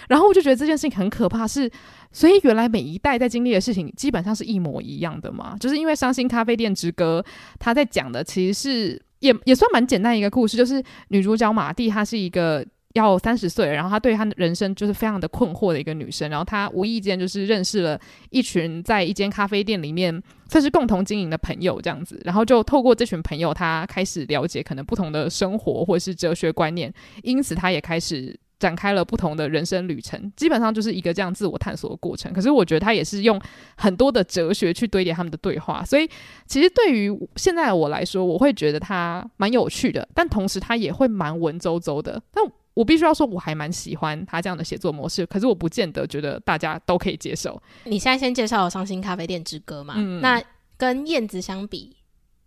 [0.10, 1.70] 然后我就觉得这件事情很可怕，是，
[2.12, 5.56] 所以原来每一代在经历的事情基本上是一模一样的嘛？
[5.60, 7.24] 就是因为《伤心咖啡店之歌》，
[7.60, 16.30] 他在讲的其实是也也算蛮简单一个故事，就是女主角玛蒂她是一个要三十岁，然后她对她人生就是非常的困惑的一个女生。
[16.30, 18.00] 然后她无意间就是认识了
[18.32, 22.22] 一群在一间咖啡店里面算是共同经营的朋友，这样子。
[22.26, 28.38] 然后就透过这群朋友，她开始了解可能不同的生活或者是哲学观念，因此她也开始。
[28.64, 32.32] 展开了不同的人生旅程，基本上就是一个这样自我探索的过程。
[32.32, 33.38] 可是我觉得他也是用
[33.76, 36.10] 很多的哲学去堆叠他们的对话，所以
[36.48, 42.24] 其实对于现在的我来说，我会觉得他蛮有趣的，但同时他也会蛮文绉绉的。
[42.32, 42.42] 但
[42.74, 45.26] 我必须要说，我还蛮喜欢他这样的写作模式。
[45.26, 47.62] 可是我不见得觉得大家都可以接受。
[47.84, 49.96] 你现在先介绍《伤心咖啡店之歌》嘛？
[49.98, 50.42] 嗯，那
[50.78, 51.98] 跟燕子相比，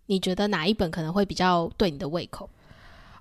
[0.07, 2.49] 你觉得哪一本可能会比较对你的胃口？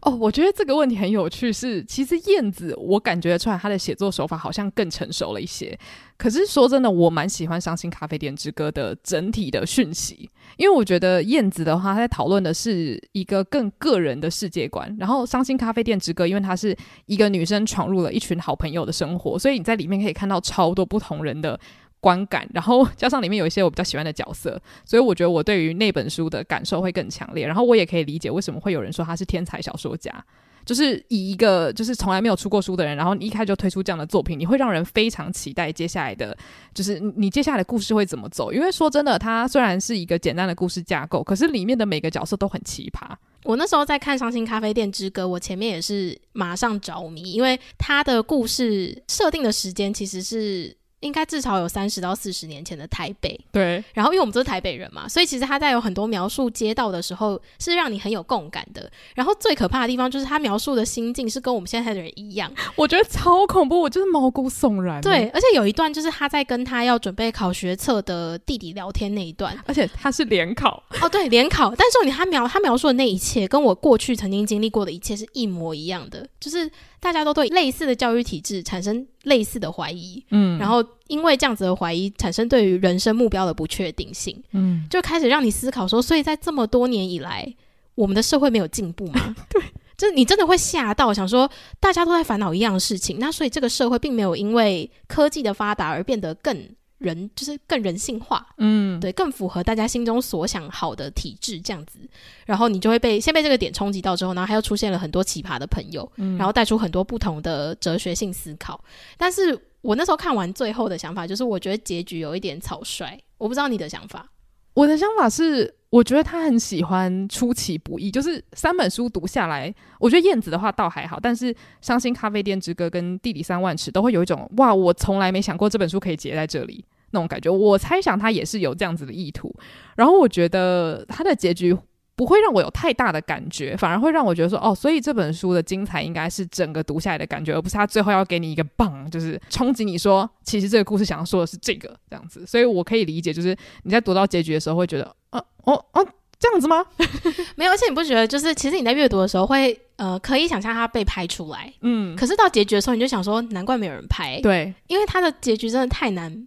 [0.02, 1.82] 哦，我觉得这个问题很有趣是。
[1.84, 5.76] 其实燕子，我感觉出来他的写作手法好像更成熟了一些。
[6.16, 14.94] 可是说真的，我蛮喜欢《伤心咖啡店之歌》的整体的讯息，因为我觉得燕子的话，他在讨论的是一个更个人的世界观。
[14.98, 21.58] 然后《伤心咖啡店之歌》，因为它是一个女生闯入了一群好朋友的生活，所以你在里面可以看到超多不同人的。
[22.06, 27.44] 观感，然后加上里面有一些我比较喜欢的角色，所以我觉得我对于那本书的感受会更强烈。
[27.44, 30.24] 然后我也可以理解为什么会有人说他是天才小说家，
[30.64, 36.36] 就是以一个就是从来没有出过书的人，然后你一开就推出这样的作品，你会让人非常期待接下来的，
[36.72, 38.52] 就是你接下来的故事会怎么走。
[38.52, 43.16] 因为说真的，它虽然是一个简单的故事架构，可是里面的每个角色都很奇葩。
[43.42, 50.76] 我那时候在看《伤心咖啡店之歌》，我前面也是马上着迷，因为他的故事设定的时间其实是。
[51.00, 53.84] 应该至少有三十到四十年前的台北，对。
[53.92, 58.90] 然后因为我们都是台北人嘛，所以其实他在有很多描述街道的时候，是让你很有共感的。
[59.14, 65.00] 然后最可怕的地方就是他描述的心境是跟我们现在的人一样， 我觉得超恐怖，我就是毛骨悚然。
[65.02, 71.74] 对，而且有一段就是他在跟他要准备考学测的弟弟聊天那一段，而且他是联考哦，对，联考。
[71.76, 76.70] 但是你他描他描述的那一切，跟我过去曾经经历过的一切是一模一样的，就是。
[77.00, 87.54] 大家都对类似的教育体制产生类似的怀疑，嗯，然后因为这样子的怀疑，产生对于人生目标的不确定性，嗯，就开始让你思考说，所以在这么多年以来，
[87.94, 89.34] 我们的社会没有进步吗？
[89.48, 89.62] 对，
[89.96, 96.68] 就是你真的会吓到，想说大家都在烦恼一样的事情，那所以这个社会并没有因为科技的发达而变得更。
[96.98, 101.98] 人就是更人性化，嗯，对，更符合大家心中所想好的体制这样子，
[102.46, 108.82] 然后你就会被先被这个点冲击到之后，然后他又出现了很多奇葩的朋友，嗯，然后带出很多不同的哲学性思考。
[109.18, 114.28] 但是我那时候看完最后的想法就是，我觉得结局有一点草率，我不知道你的想法。
[114.72, 127.50] 我的想法是，我觉得他很喜欢出其不意，就是三本书读下来，我觉得燕子的话倒还好，但是《伤心咖啡店之歌》跟《地理三万尺》都会有一种哇，我从来没想过这本书可以结在这里那种感觉。
[127.50, 129.54] 我猜想他也是有这样子的意图，
[129.96, 131.76] 然后我觉得他的结局。
[132.16, 142.46] 不会让我有太大的感觉，反而会让我觉得说，哦，所以这本书的精彩应该是整个读下来的感觉，而不是他最后要给你一个棒，就是冲击你说，其实这个故事想要说的是这个这样子。
[142.46, 146.82] 所以我可以理解，就是你在读到结局的时候会觉得，啊，哦，哦，这样子吗？
[147.54, 156.46] 没有，而且你不觉得，就是其实你在阅读的时候会，呃，可以想象它被拍出来，嗯，可是到结局的时候，你就想说，难怪没有人拍，对，因为它的结局真的太难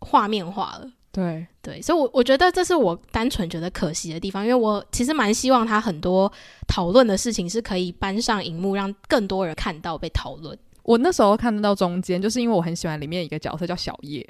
[0.00, 0.90] 画面化了。
[1.12, 6.32] 对对，所以我，我我觉得这是我单纯觉得可惜的地方，因为我其实蛮希望他很多
[6.68, 10.56] 讨论的事情是可以搬上荧幕，让更多人看到被讨论。
[10.82, 14.24] 我那时候看得到中间，就是因为我很喜欢里面一个角色叫小叶，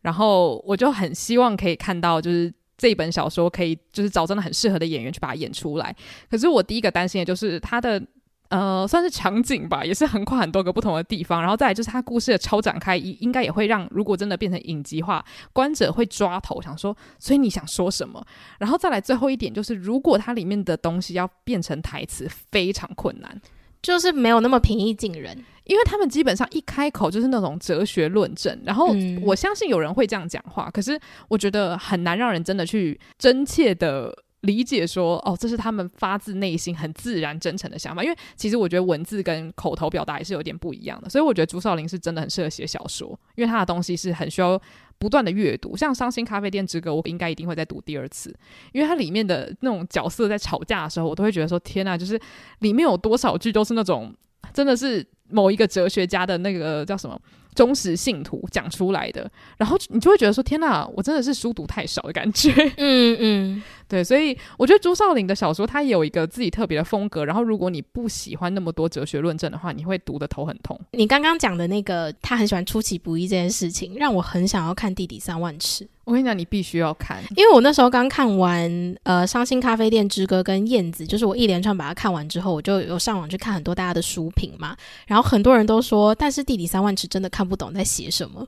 [0.00, 5.94] 然后我就很希望可以看到，就是这本小说可以就是找真的很适合的演员去把它演出来。
[6.28, 8.02] 可是我第一个担心的就是他的。
[8.50, 18.20] 呃，算是场景吧，也是横跨很多个不同的地方，然后再来就是他故事的超展开，应应该也会让如果真的变成影集化，观者会抓头想说，所以你想说什么？
[18.58, 23.40] 然后再来最后一点就是，如果它里面的东西要变成台词，非常困难，
[23.80, 34.12] 就是没有那么平易近人，因为他们基本上一开口就是那种哲学论证，然后我相信有人会这样讲话，可是我觉得很难让人真的去真切的。
[34.42, 44.60] 理解说哦，这是他们发自内心很自然真诚的想法，因为其实我觉得文字跟口头表达也是有点不一样的，所以我觉得朱少林是真的很适合写小说，因为他的东西是很需要
[44.98, 45.76] 不断的阅读。
[45.76, 48.34] 像《伤心咖啡店之歌》，我应该一定会再读第二次，
[48.72, 52.18] 因为它里面的那种角色在吵架的时候，我都会觉得说天呐，就是
[52.60, 54.14] 里面有多少句都是那种
[54.54, 57.20] 真的是某一个哲学家的那个叫什么
[57.54, 62.52] 忠实信徒讲出来的，然后你就会觉得说天呐，我真的是书读太少的感觉。
[62.78, 63.62] 嗯嗯。
[63.88, 67.24] 对，所以我觉得朱少麟的小说他也有一个自己特别的风格。
[67.24, 70.80] 然后，如果你不喜欢那么多哲学论证的话，你会读得头很痛。
[70.92, 75.84] 你刚刚讲的那个他很喜欢出其不意这件事情，让我很想要看《地底三万尺》。
[76.10, 78.68] 我跟你讲，你必须要看，因为我那时候刚看完
[79.04, 84.76] 呃《伤心咖啡店之歌》跟《燕子》，就是我一连串把它看完之后，我就有上网去看很多大家的书评嘛。
[85.06, 88.44] 然后很多人都说，但是《地理三万尺》真的看不懂在写什么。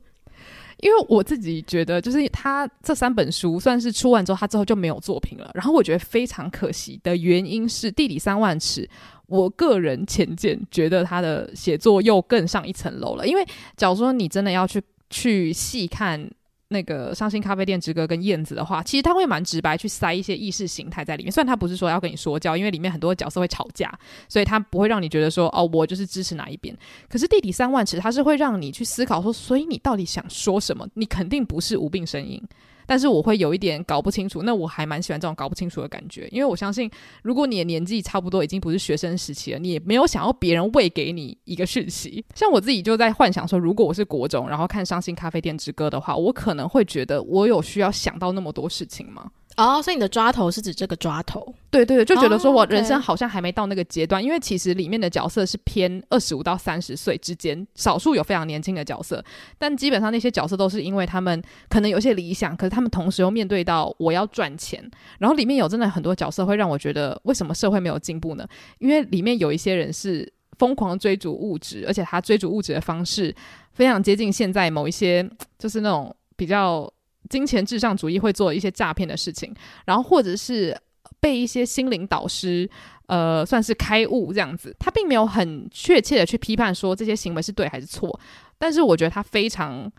[0.78, 5.48] 因为我自己觉得，就是他这三本书算是出完之后，他之后就没有作品了。
[5.54, 8.82] 然后我觉得非常可惜的原因是，《地理三万尺》，
[9.28, 13.24] 我个人浅见觉得他的写作又更上一层楼了。
[13.24, 13.46] 因为
[13.76, 16.28] 假如说你真的要去去细看。
[16.72, 21.30] 那个伤心咖啡店之歌跟燕子的话，其实他会蛮直白去塞一些意识形态在里面。
[21.30, 23.92] 虽然他不是说要跟你说教，因为里面很多角色会吵架，
[24.28, 26.76] 所以他不会让你觉得说哦，我就是支持哪一边。
[27.08, 30.88] 可是地底三万尺，他是会让你去思考说，所以你到底想说什么？
[30.94, 32.42] 你肯定不是无病呻吟。
[32.86, 36.90] 但是我会有一点搞不清楚，那我还蛮喜欢这种搞不清楚的感觉，因为我相信，
[37.22, 42.24] 如果你的年纪差不多已经不是学生时期了，你也没有想要别人喂给你一个讯息。
[42.34, 49.30] 像我自己就在幻想说，如果我是国中，然后看《伤心咖啡店之歌》的话，我可能会觉得我有需要想到那么多事情吗？
[49.56, 51.54] 哦，所以你的抓头是指这个抓头？
[51.70, 59.22] 对对对，就觉得说我人生好像还没到那个阶段，因为其实里面的角色是偏二十五到三十岁之间，少数有非常年轻的角色，
[59.58, 64.82] 但基本上那些角色都是因为他们可能有些理想，可是他们同时又面对到我要赚钱，
[65.18, 68.46] 然后里面有真的很多角色会让我觉得，为什么社会没有进步呢？
[68.78, 73.34] 因为里面有一些人是疯狂追逐物质，而且他追逐物质的方式
[73.74, 75.28] 非常接近现在某一些
[75.58, 76.90] 就是那种比较。
[77.32, 79.54] 金钱至上主义会做一些诈骗的事情，
[79.86, 80.78] 然后或者是
[81.18, 82.68] 被一些心灵导师，
[83.06, 84.76] 呃，算是开悟这样子。
[84.78, 88.20] 他并没有很确切的去批判说这些行为是对还是错，
[88.58, 89.90] 但是我觉得他非常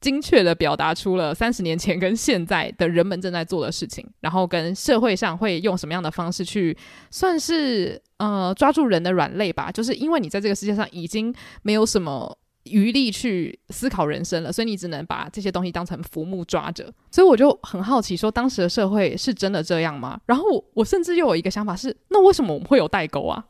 [0.00, 6.74] 精确的表达出了三十年前跟现在的人们正在做的事情，然后跟社会上会用什么样的方式去
[7.10, 9.70] 算是呃抓住人的软肋吧。
[9.70, 12.38] 就是因为你在这个世界上已经没有什么。
[12.64, 16.92] 余力去思考人生了，所以你只能把这些东西当成浮木抓着。
[17.10, 20.20] 所以我就很好奇，说当时的社会是真的这样吗？
[20.26, 23.42] 然后我，我甚至又有一个想法是，那为什么我们会有代沟啊？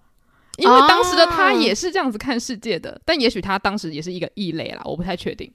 [0.59, 5.51] 因为当时的他也是这样子看世界的，啊、但也许他当时也是一个异类啦，我不太确定。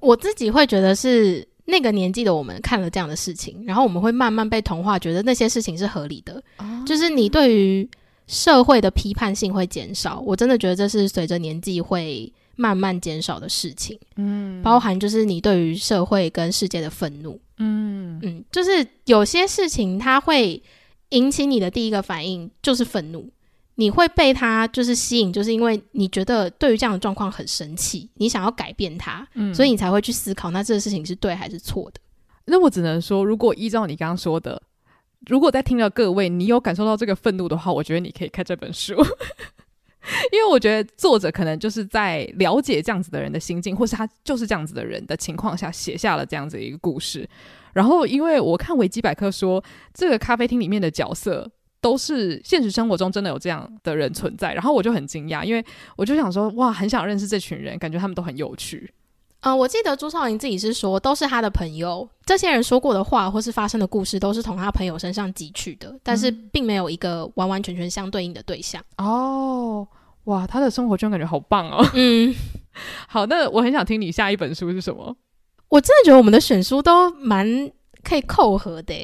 [0.00, 6.42] 我自己会觉得是那个年纪的我们看了这样的事情，然后我们会慢慢被同化，觉得那些事情是合理的。
[6.56, 7.88] 啊、就是你对于
[8.26, 12.32] 社会的批判性会减少，我真的觉得这是随着年纪会。
[12.56, 17.94] 慢慢减少的事情，嗯，包含就是你对于社会跟世界的愤怒，嗯。
[18.22, 20.62] 嗯，就是有些事情它会
[21.10, 23.28] 引起你的第一个反应就是愤怒，
[23.74, 32.00] 你会被它就是吸引，就是因为你觉得对于这样的状况很生气，你想要改变它，嗯，所以你才会去思考，那这个事情是对还是错的？
[32.46, 34.62] 那我只能说，如果依照你刚刚说的，
[35.26, 38.94] 如果在听到各位你有感受到这个愤怒的话，我觉得你可以看这本书。
[40.32, 47.28] 因为我觉得作者可能就是在了解这样子的人的心境，或是他就是这样子的人的情况下写下了这样子一个故事。
[47.72, 51.50] 然后，因为我看维基百科说，这个咖啡厅里面的角色
[51.80, 55.64] 都是现实生活中真的有这样的人存在，然后我就很惊讶，因为
[55.96, 58.92] 我就想说，哇，很想认识这群人，感觉他们都很有趣。
[59.44, 68.82] 嗯、呃，我记得朱少麟自己是说，都是他的朋友，这些人说过的话或是发生的故事，都是从他朋友身上汲取的，但是并没有一个完完全全相对应的对象。
[68.96, 69.86] 哦，
[70.24, 71.86] 哇，他的生活圈感觉好棒哦。
[71.92, 72.34] 嗯，
[73.06, 75.14] 好，那我很想听你下一本书是什么？
[75.68, 77.70] 我真的觉得我们的选书都蛮
[78.02, 78.94] 可以扣合的。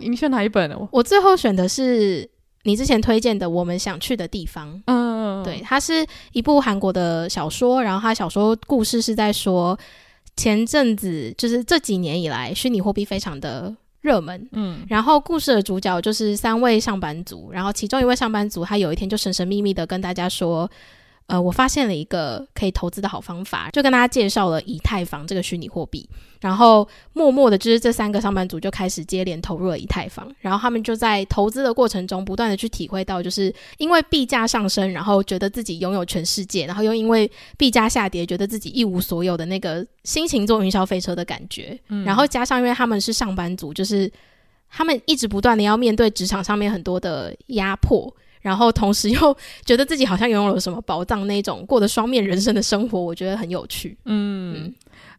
[0.00, 0.76] 你选哪一本呢？
[0.92, 2.30] 我最后选的是
[2.62, 4.74] 你之前推荐的《我们想去的地方》。
[4.86, 5.11] 嗯。
[5.44, 9.78] 对，它是一部韩国的小说，然后它小说故事是在说
[10.36, 20.70] 前阵子就是这几年以来，虚拟货币非常的热门，嗯，然后故事的主角就是三位上班族，然后其中一位上班族他有一天就神神秘秘的跟大家说。
[21.26, 26.06] 呃，我发现了一个可以投资的好方法，就跟大家介绍了以太坊这个虚拟货币，
[26.40, 44.10] 然后默默的，就是这三个上班族就开始接连投入了以太坊，然后他们就在投资的过程中，不断的去体会到，就是因为币价上升，然后觉得自己拥有全世界，然后又因为币价下跌，觉得自己一无所有的那个心情坐云霄飞车的感觉，嗯，然后加上因为他们是上班族，就是
[44.68, 48.14] 他们一直不断的要面对职场上面很多的压迫。
[48.42, 53.96] 然后同时又觉得自己好像拥有了什么宝藏，那种过的双面人生的生活，我觉得很有趣。
[54.04, 54.74] 嗯，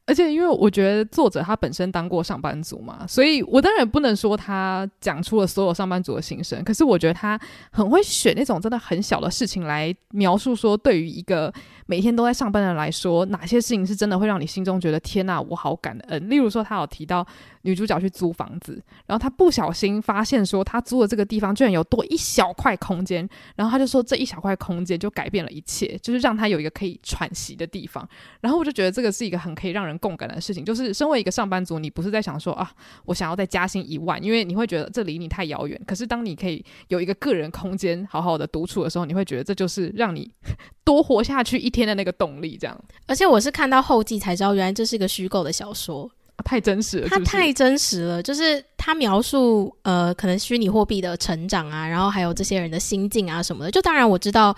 [0.05, 6.61] 而且因为我觉得作者他本身当过上班族嘛，所以我当然不能说他讲出了所有上班族的心声。
[6.63, 7.39] 可是我觉得他
[7.71, 11.51] 很会选那种真的很小的事情来描述，说对于一个
[11.85, 16.29] 每天都在上班的人来说，哪些事情是真的会让你心中觉得天哪，我好感恩。
[16.29, 17.25] 例如说，他有提到
[17.63, 28.07] 女主角去租房子，然后她不小心发现说她租的这个地方居然有多一小块空间，然后她就说这一小块空间就改变了一切，就是让她有一个可以喘息的地方。
[28.41, 32.71] 然后我就觉得这个是一个很可以让人共感的事情，就是身为一个上班族，你不是在想说啊，
[33.05, 35.81] 我想要再加薪一万，因为你会觉得这离你太遥远。
[35.87, 40.29] 可是当你可以有一个个人空间，好好的独处的时候，你会觉得这就是让你
[40.83, 42.57] 多活下去一天的那个动力。
[42.59, 46.11] 这样，而且我是看到后记才知道，原来这是一个虚构的小说，
[46.43, 47.19] 太真实了是是？
[47.19, 53.71] 它太真实了，就是他描述呃，可能虚拟货币的成长啊，然后还有这些人的心境啊什么的。
[53.71, 54.55] 就当然我知道。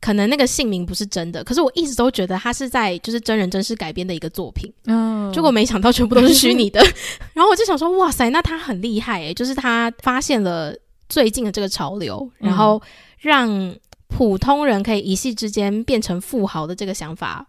[0.00, 6.78] 可能那个姓名不是真的，可是我一直都觉得他是在就是真人真事改编的一个作品，嗯，结果没想到全部都是虚拟的，
[7.32, 10.76] 然后我就想说，哇塞，那他很厉害诶，就是他发现了
[11.08, 12.82] 最近的这个潮流，然后
[13.18, 13.74] 让
[14.08, 17.46] 普通人可以一夕之间变成富豪的这个想法，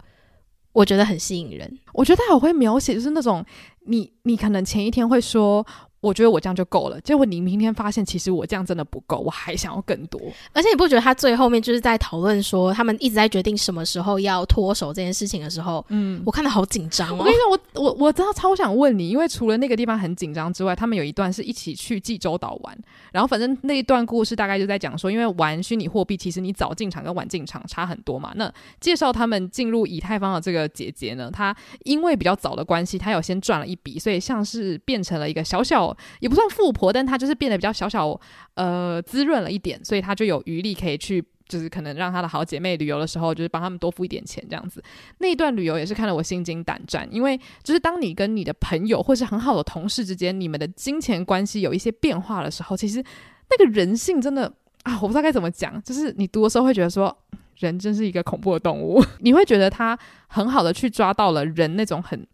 [0.75, 1.79] 我觉得很吸引人。
[1.93, 3.43] 我觉得他好会描写，就是那种
[3.87, 5.65] 你你可能前一天会说。
[6.05, 7.01] 我觉得我这样就够了。
[7.01, 10.21] 结果你明天发现，其实我这样真的不够，我还想要更多。
[10.53, 17.17] 而且你不觉得他最后面就是在讨论说，他们一直在决定什么时候要脱手这件事情的时候，嗯，我看得好紧张哦。
[17.19, 22.77] 我跟你说，我我我真的超想问你，因为除了那个地方很紧张之外，他们有一段是一起去济州岛玩，
[23.11, 28.31] 然后反正那一段故事大概就在讲说，因为玩虚拟货币，其实你早进场跟晚进场差很多嘛。
[28.35, 35.94] 那介绍他们进入以太坊的这个姐姐呢，她因为比较早的关系，她有先赚了一笔，所以像是变成了一个小小。
[36.19, 38.19] 也不算富婆，但她就是变得比较小小，
[38.55, 44.83] 呃，滋润了一点，所以她就有余力可以去，就是可能让她的好姐妹旅游的时候，就是帮他们多付一点钱这样子。
[45.19, 53.03] 那一段旅游也是看得我心惊胆战，因为就是当你跟你的朋友或是很好的同事之间，你们的金钱关系有一些变化的时候，其实
[53.49, 54.51] 那个人性真的
[54.83, 57.15] 啊，我不知道该怎么讲，就是你读的时候会觉得说，
[57.57, 62.25] 人真是一个恐怖的动物， 你会觉得他很好的去抓到了人那种很。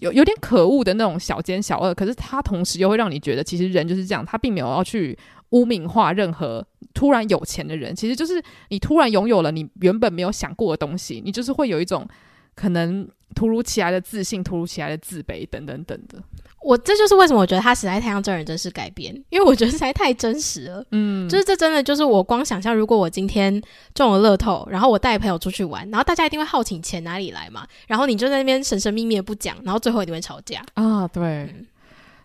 [0.00, 5.16] 有有点可恶的那种小奸小恶，可是他同时又会让你觉得，其实人就是这样，他并没有要去
[5.50, 12.06] 污名化任何突然有钱的人，其实就是你突然拥有了你原本没有想过的东西，你就是会有一种
[12.54, 16.49] 可能突如其来的自信，突如其来的自卑等等等等的。
[16.62, 20.84] 我这就是为什么我觉得他实在太像真人真事改编，因为我觉得实在太真实了。
[20.90, 23.60] 嗯，就是这真的就是我光想象，如果我今天
[23.94, 31.08] 中了乐透，然后我带朋友出去玩，然后大家一定会好奇钱哪里来嘛，然后你就在那边神神秘秘的不讲，然后最后一定会吵架啊。
[31.08, 31.66] 对，嗯，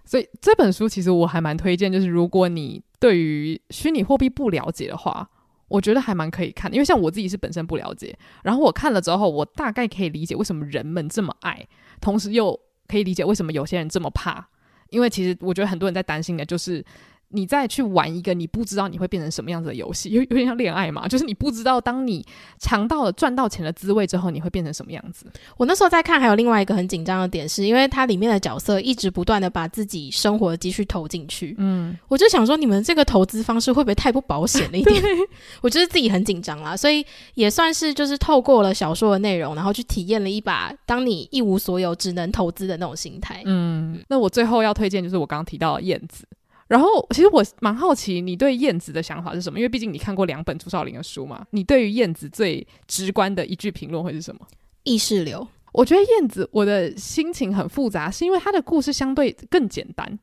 [0.03, 5.25] 所以这本书其实我还蛮推荐，就是如果你对于虚拟货币不了解的话，
[5.69, 8.13] 我觉得还蛮可以看的，因为像我自己是本身不了解，
[8.43, 11.65] 然后我看了之后，我大概可以理解为什么人们这么爱，
[12.01, 12.59] 同时又。
[12.87, 14.45] 可以理解为什么有些人这么怕，
[14.89, 16.83] 因为其实我觉得很多人在担心的就是。
[17.29, 22.25] 你再去玩一个你不知道你会变成什么样子的游戏，有有点像恋爱嘛，就是你不知道当你
[22.59, 25.25] 尝到了赚到钱的滋味之后，你会变成什么样子。
[25.57, 31.55] 我那时候在看，还有另外一个很紧张的点，是因为它里面的角色一直不断的把自己生活的积蓄投进去。
[31.57, 35.03] 嗯，我就想说，你们这个投资方式会不会太不保险了一点？
[35.61, 43.41] 我觉得自己很紧张啦，所以也算是就是透过了小说的内容，然后去体验了一把当你一无所有只能投资的那种心态。
[43.45, 46.25] 嗯，那我最后要推荐就是我刚刚提到的燕子。
[46.67, 49.59] 然后，其实我蛮好奇你对燕子的想法是什么？
[49.59, 51.45] 因为毕竟你看过两本朱少林的书嘛。
[51.51, 54.47] 你对于燕子最直观的一句评论会是什么？
[54.83, 55.47] 意识流。
[55.73, 60.19] 我觉得燕子，我的心情很复杂，是因为他的故事相对更简单，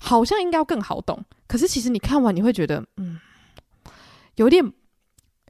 [0.00, 1.22] 好像应该要更好懂。
[1.46, 3.20] 可是其实你看完，你会觉得，嗯，
[4.36, 4.72] 有点。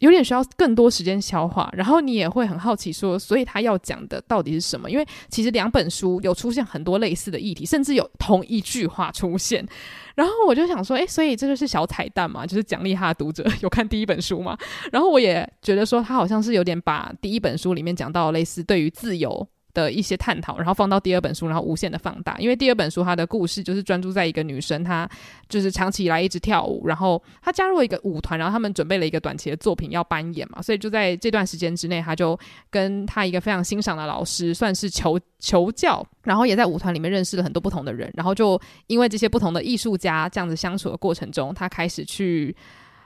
[0.01, 4.91] 有点需要更多时间消化，然后你也会很好奇说，所以他要讲的到底是什么？
[4.91, 9.67] 因为其实两本书有出现很多类似的议题，甚至有同一句话出现。
[10.15, 14.59] 然后我就想说，诶，所以这就是小彩蛋嘛，就是奖励他的读者有看第一本书嘛。
[14.93, 19.49] 然后我也觉得说，他好像是有点把第一本书里面讲到类似对于自由。
[19.75, 22.39] 的一些探讨，然后放到第二本书，然后无限的放大。
[22.39, 25.07] 因为第二本书它的故事就是专注在一个女生，她
[25.49, 32.39] 就是长期以来一直跳舞，然后她加入了一个舞团，然后他们准备了一个短期的作品要搬演嘛，所以就在这段时间之内，她就
[32.71, 42.57] 跟她一个非常欣赏的老师算是求求教，然后也在舞团里面认识了很多不同的人，然后就因为这些不同的艺术家这样子相处的过程中，她开始去。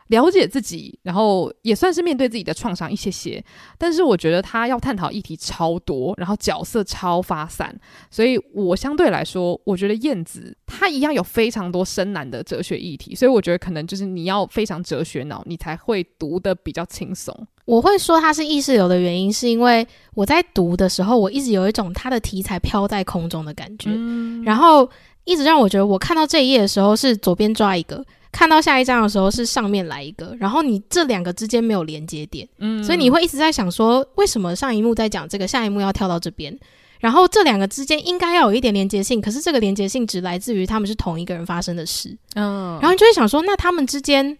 [0.08, 3.42] 了解自己，然后也算是面对自己的创伤一些些，
[3.78, 7.74] 但是我觉得他要探讨议题超多，然后角色超发散，
[8.10, 17.46] 所以我相对来说，我觉得燕子他一样有非常多深难的哲学议题，所以我觉得可能就是你要非常哲学脑，你才会读的比较轻松。
[17.64, 24.88] 我会说它是意识流的原因，是因为我在读的时候，我一直有一种它的题材飘在空中的感觉，嗯、然后
[25.24, 36.56] 一直让我觉得，我看到这一页的时候是左边抓一个，看到下一张的时候是上面来一个，然后你这两个之间没有连接点，嗯，所以你会一直在想说，为什么上一幕在讲这个，下一幕要跳到这边？
[37.00, 42.16] 然后这两个之间应该要有一点连接性，可是这个连接性只来自于他们是同一个人发生的事。
[42.34, 44.36] 嗯，然后你就会想说，那他们之间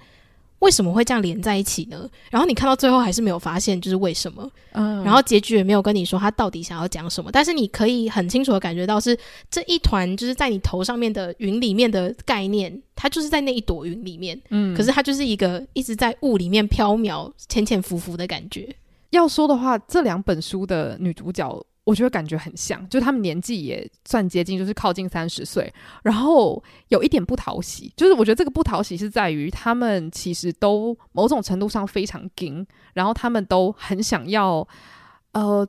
[0.61, 2.09] 为什么会这样连在一起呢？
[2.31, 4.51] 然后你看到最后还是没有发现就是为什么。
[4.73, 9.17] 嗯，然后结局也没有跟你说他到底想要讲什么，但是你可以很清楚的感觉到是
[9.51, 14.41] 这一团就是在你头上面的云里面的概念，它就是在那一朵云里面。
[14.51, 18.69] 嗯，可是它就是一个一直在雾里面飘渺、潜潜浮浮的感觉。
[19.11, 21.65] 要说的话，这两本书的女主角。
[21.89, 25.73] 我觉得感觉很像，就他们年纪也算接近，就是靠近三十岁，
[26.03, 27.91] 然后有一点不讨喜。
[27.97, 34.69] 就是我觉得这个不讨喜是在于他们其实都某种程度上非常精，然后他们都很想要，
[35.33, 35.67] 呃。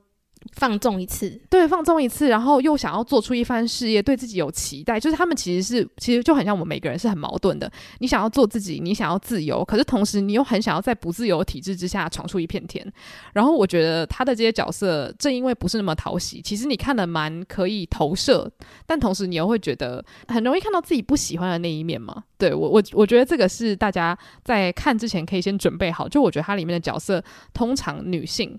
[0.53, 7.69] 放纵一次，对，放纵一次，然后又想要做出一番事业，对自己有期待，就是他们其实是，其实就很像我们每个人是很矛盾的。
[7.99, 12.85] 你想要做自己，你想要自由，可是同时你又很想要在不自由体制之下闯出一片天。
[13.33, 18.49] 然后我觉得他的这些角色，正因为不是那么讨喜，其实你看的蛮可以投射，
[18.85, 22.23] 但同时你又会觉得很容易看到自己不喜欢的那一面嘛。
[22.37, 26.07] 对，我，我我觉得这个是大家在看之前可以先准备好。
[26.07, 27.21] 就我觉得它里面的角色，
[27.53, 28.57] 通常女性。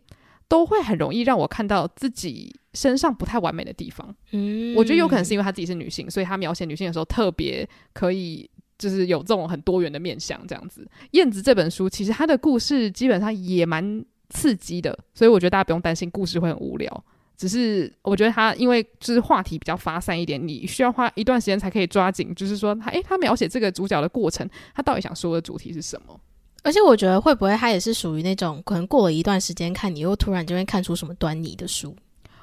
[0.50, 4.12] 都会很容易让我看到自己身上不太完美的地方。
[4.32, 10.84] 嗯，我觉得有可能是因为她自己是女性，所以她描写女性的时候特别可以，就是有这种很多元的面相这样子。
[11.12, 17.04] 燕子这本书其实它的故事基本上也蛮刺激的，所以我觉得大家不用担心故事会很无聊。
[17.36, 26.20] 只是我觉得它因为就是话题比较发散一点，你需要花一段时间才可以抓紧，就是说他诶，他描写这个主角的过程，他到底想说的主题是什么？
[26.62, 31.94] 而且我觉得会不会他也是属于那种可能过了一段时间看你又突然就会看出什么端倪的书？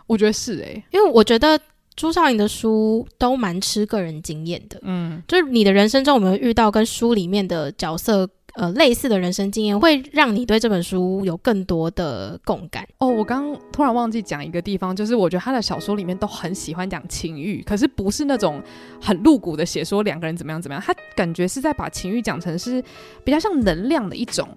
[0.06, 1.60] 我觉得是诶、欸，因为我觉得
[1.96, 8.28] 朱少颖的书都蛮吃个人经验的，嗯，就是你的人生中有没有遇到跟书里面的角色？
[8.58, 13.08] 呃，类似的人生经验会让你对这本书有更多的共感哦。
[13.08, 18.60] 我刚突然忘记讲一个地方，就是我觉得他的小说里面都很喜欢讲情欲，可是不是那种
[19.00, 22.84] 很露骨的写说两个人怎么样怎么样，他感觉是在把情欲讲成是
[23.24, 24.50] 比较像能量的一种。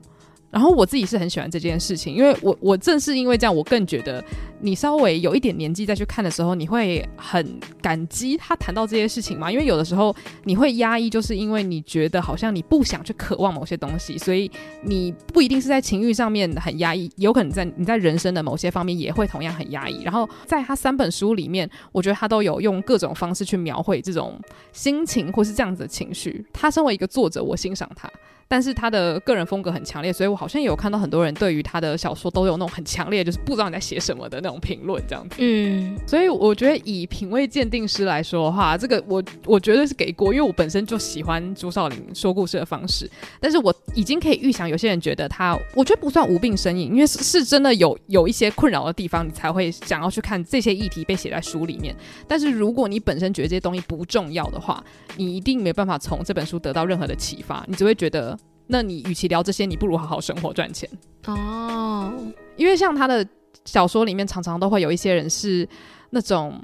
[0.51, 4.23] 然后我自己是很喜欢这件事情，因为我我正是因为这样，我更觉得
[4.61, 9.51] 你稍微有一点年纪再去看的时候，你会很感激他谈到这些事情嘛。
[9.51, 14.51] 因为有的时候你会压抑，就是因为你觉得好像你不想去渴望某些东西，所以
[14.83, 20.03] 你不一定是在情欲上面很压抑，有可能在你在人生的某些方面也会同样很压抑。
[20.03, 24.37] 然后在他三本书里面，我觉得他都有用各种方式去描绘这种
[24.73, 26.45] 心情或是这样子的情绪。
[26.53, 28.11] 他身为一个作者，我欣赏他。
[28.51, 35.37] 但是他的个人风格很强烈，所以我好像也有看到很多人对于他的小说都有那种很强烈，就是不知道你在写什么的那种评论，这样子。
[35.39, 43.09] 嗯，所以我觉得以品味鉴定师来说的话，这个我我绝对是给过，因为我本身就喜欢朱少林说故事的方式。
[43.39, 51.95] 但是我已经可以预想，有些人觉得他，我觉得不算无病呻吟，因为是是真的有有一些困扰的地方，你才会想要去看这些议题被写在书里面。
[52.27, 54.85] 但是如果你本身觉得这些东西不重要的话，
[55.17, 58.37] 你一定没办法从这本书得到任何的启发，你只会觉得。
[58.71, 60.89] 那你与其聊这些，你不如好好生活赚钱
[61.27, 62.13] 哦。
[62.57, 63.27] 因为像他的
[63.65, 65.69] 小说里面，常常都会有一些人是
[66.11, 66.61] 那种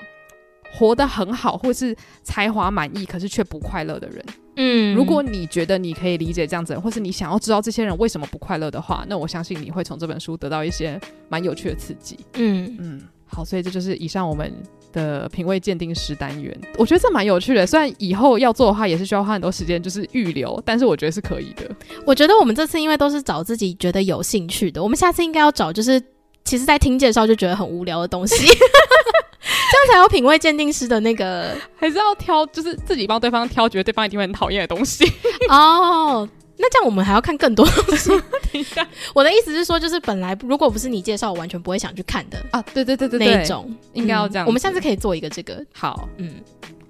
[0.72, 4.24] 活得很好，或是才华满意，可是却不快乐的人。
[4.56, 12.18] 嗯，如果你觉得你可以理解这样子人，或是你想要知道这些人为什么不快乐的话，那我相信你会从这本书得到一些蛮有趣的刺激。
[12.34, 14.52] 嗯嗯，好，所以这就是以上我们。
[14.96, 17.66] 的品味鉴定师单元，我觉得这蛮有趣的。
[17.66, 21.68] 虽然以后要做的话，也是需要花很多时间，就是预留，但是我觉得是可以的。
[22.06, 26.02] 我觉得我们这次因为都是找自己觉得有兴趣的，我们下次应该要找就是
[26.44, 35.04] 其实在听介绍就觉得很无聊的东西， 这样才有品味鉴定师的那个，还是要挑，就是自己帮对方挑，觉得对方一定会很讨厌的东西
[35.50, 36.26] 哦。
[36.58, 38.10] 那这样我们还要看更多 东西。
[38.52, 42.62] 等一下，我的意思是说，就是本来如果不是你介绍，我完全不会想去看的啊。
[42.72, 44.46] 对对对对，那一种应该要这样。
[44.46, 45.62] 我们下次可以做一个这个。
[45.72, 46.34] 好，嗯，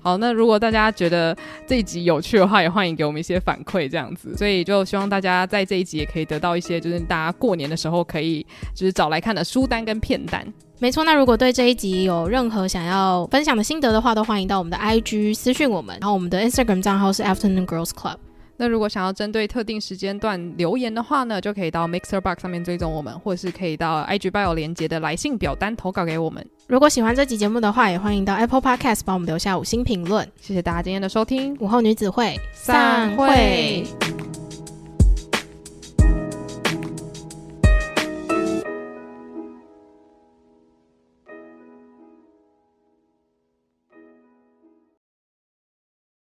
[0.01, 0.17] 好。
[0.19, 1.37] 那如果大家觉得
[1.67, 4.37] 这一集有趣的话，也欢迎给我们一些反馈，这样子。
[4.37, 10.47] 所以就希望大家在这一集也可以得到一些，就是大家过年的时候可以就是找来看的书单跟片单。
[10.79, 11.03] 没错。
[11.05, 18.17] 那如果对这一集有任何想要分享的心得的话，都欢迎到我们的 IG 私讯我们，然后我们的 Instagram 账号是 Afternoon Girls Club。
[18.57, 26.45] 那如果想要针对特定时间段留言的话呢，就可以到 Mixer Box 上面追踪我们，或者是可以到 IG bio 连接的来信表单投稿给我们。
[26.67, 30.27] 如果喜欢这集节目的话，也欢迎到 Apple Podcast 帮我们留下五星评论。
[30.41, 34.16] 谢谢大家今天的收听，午后女子会散会。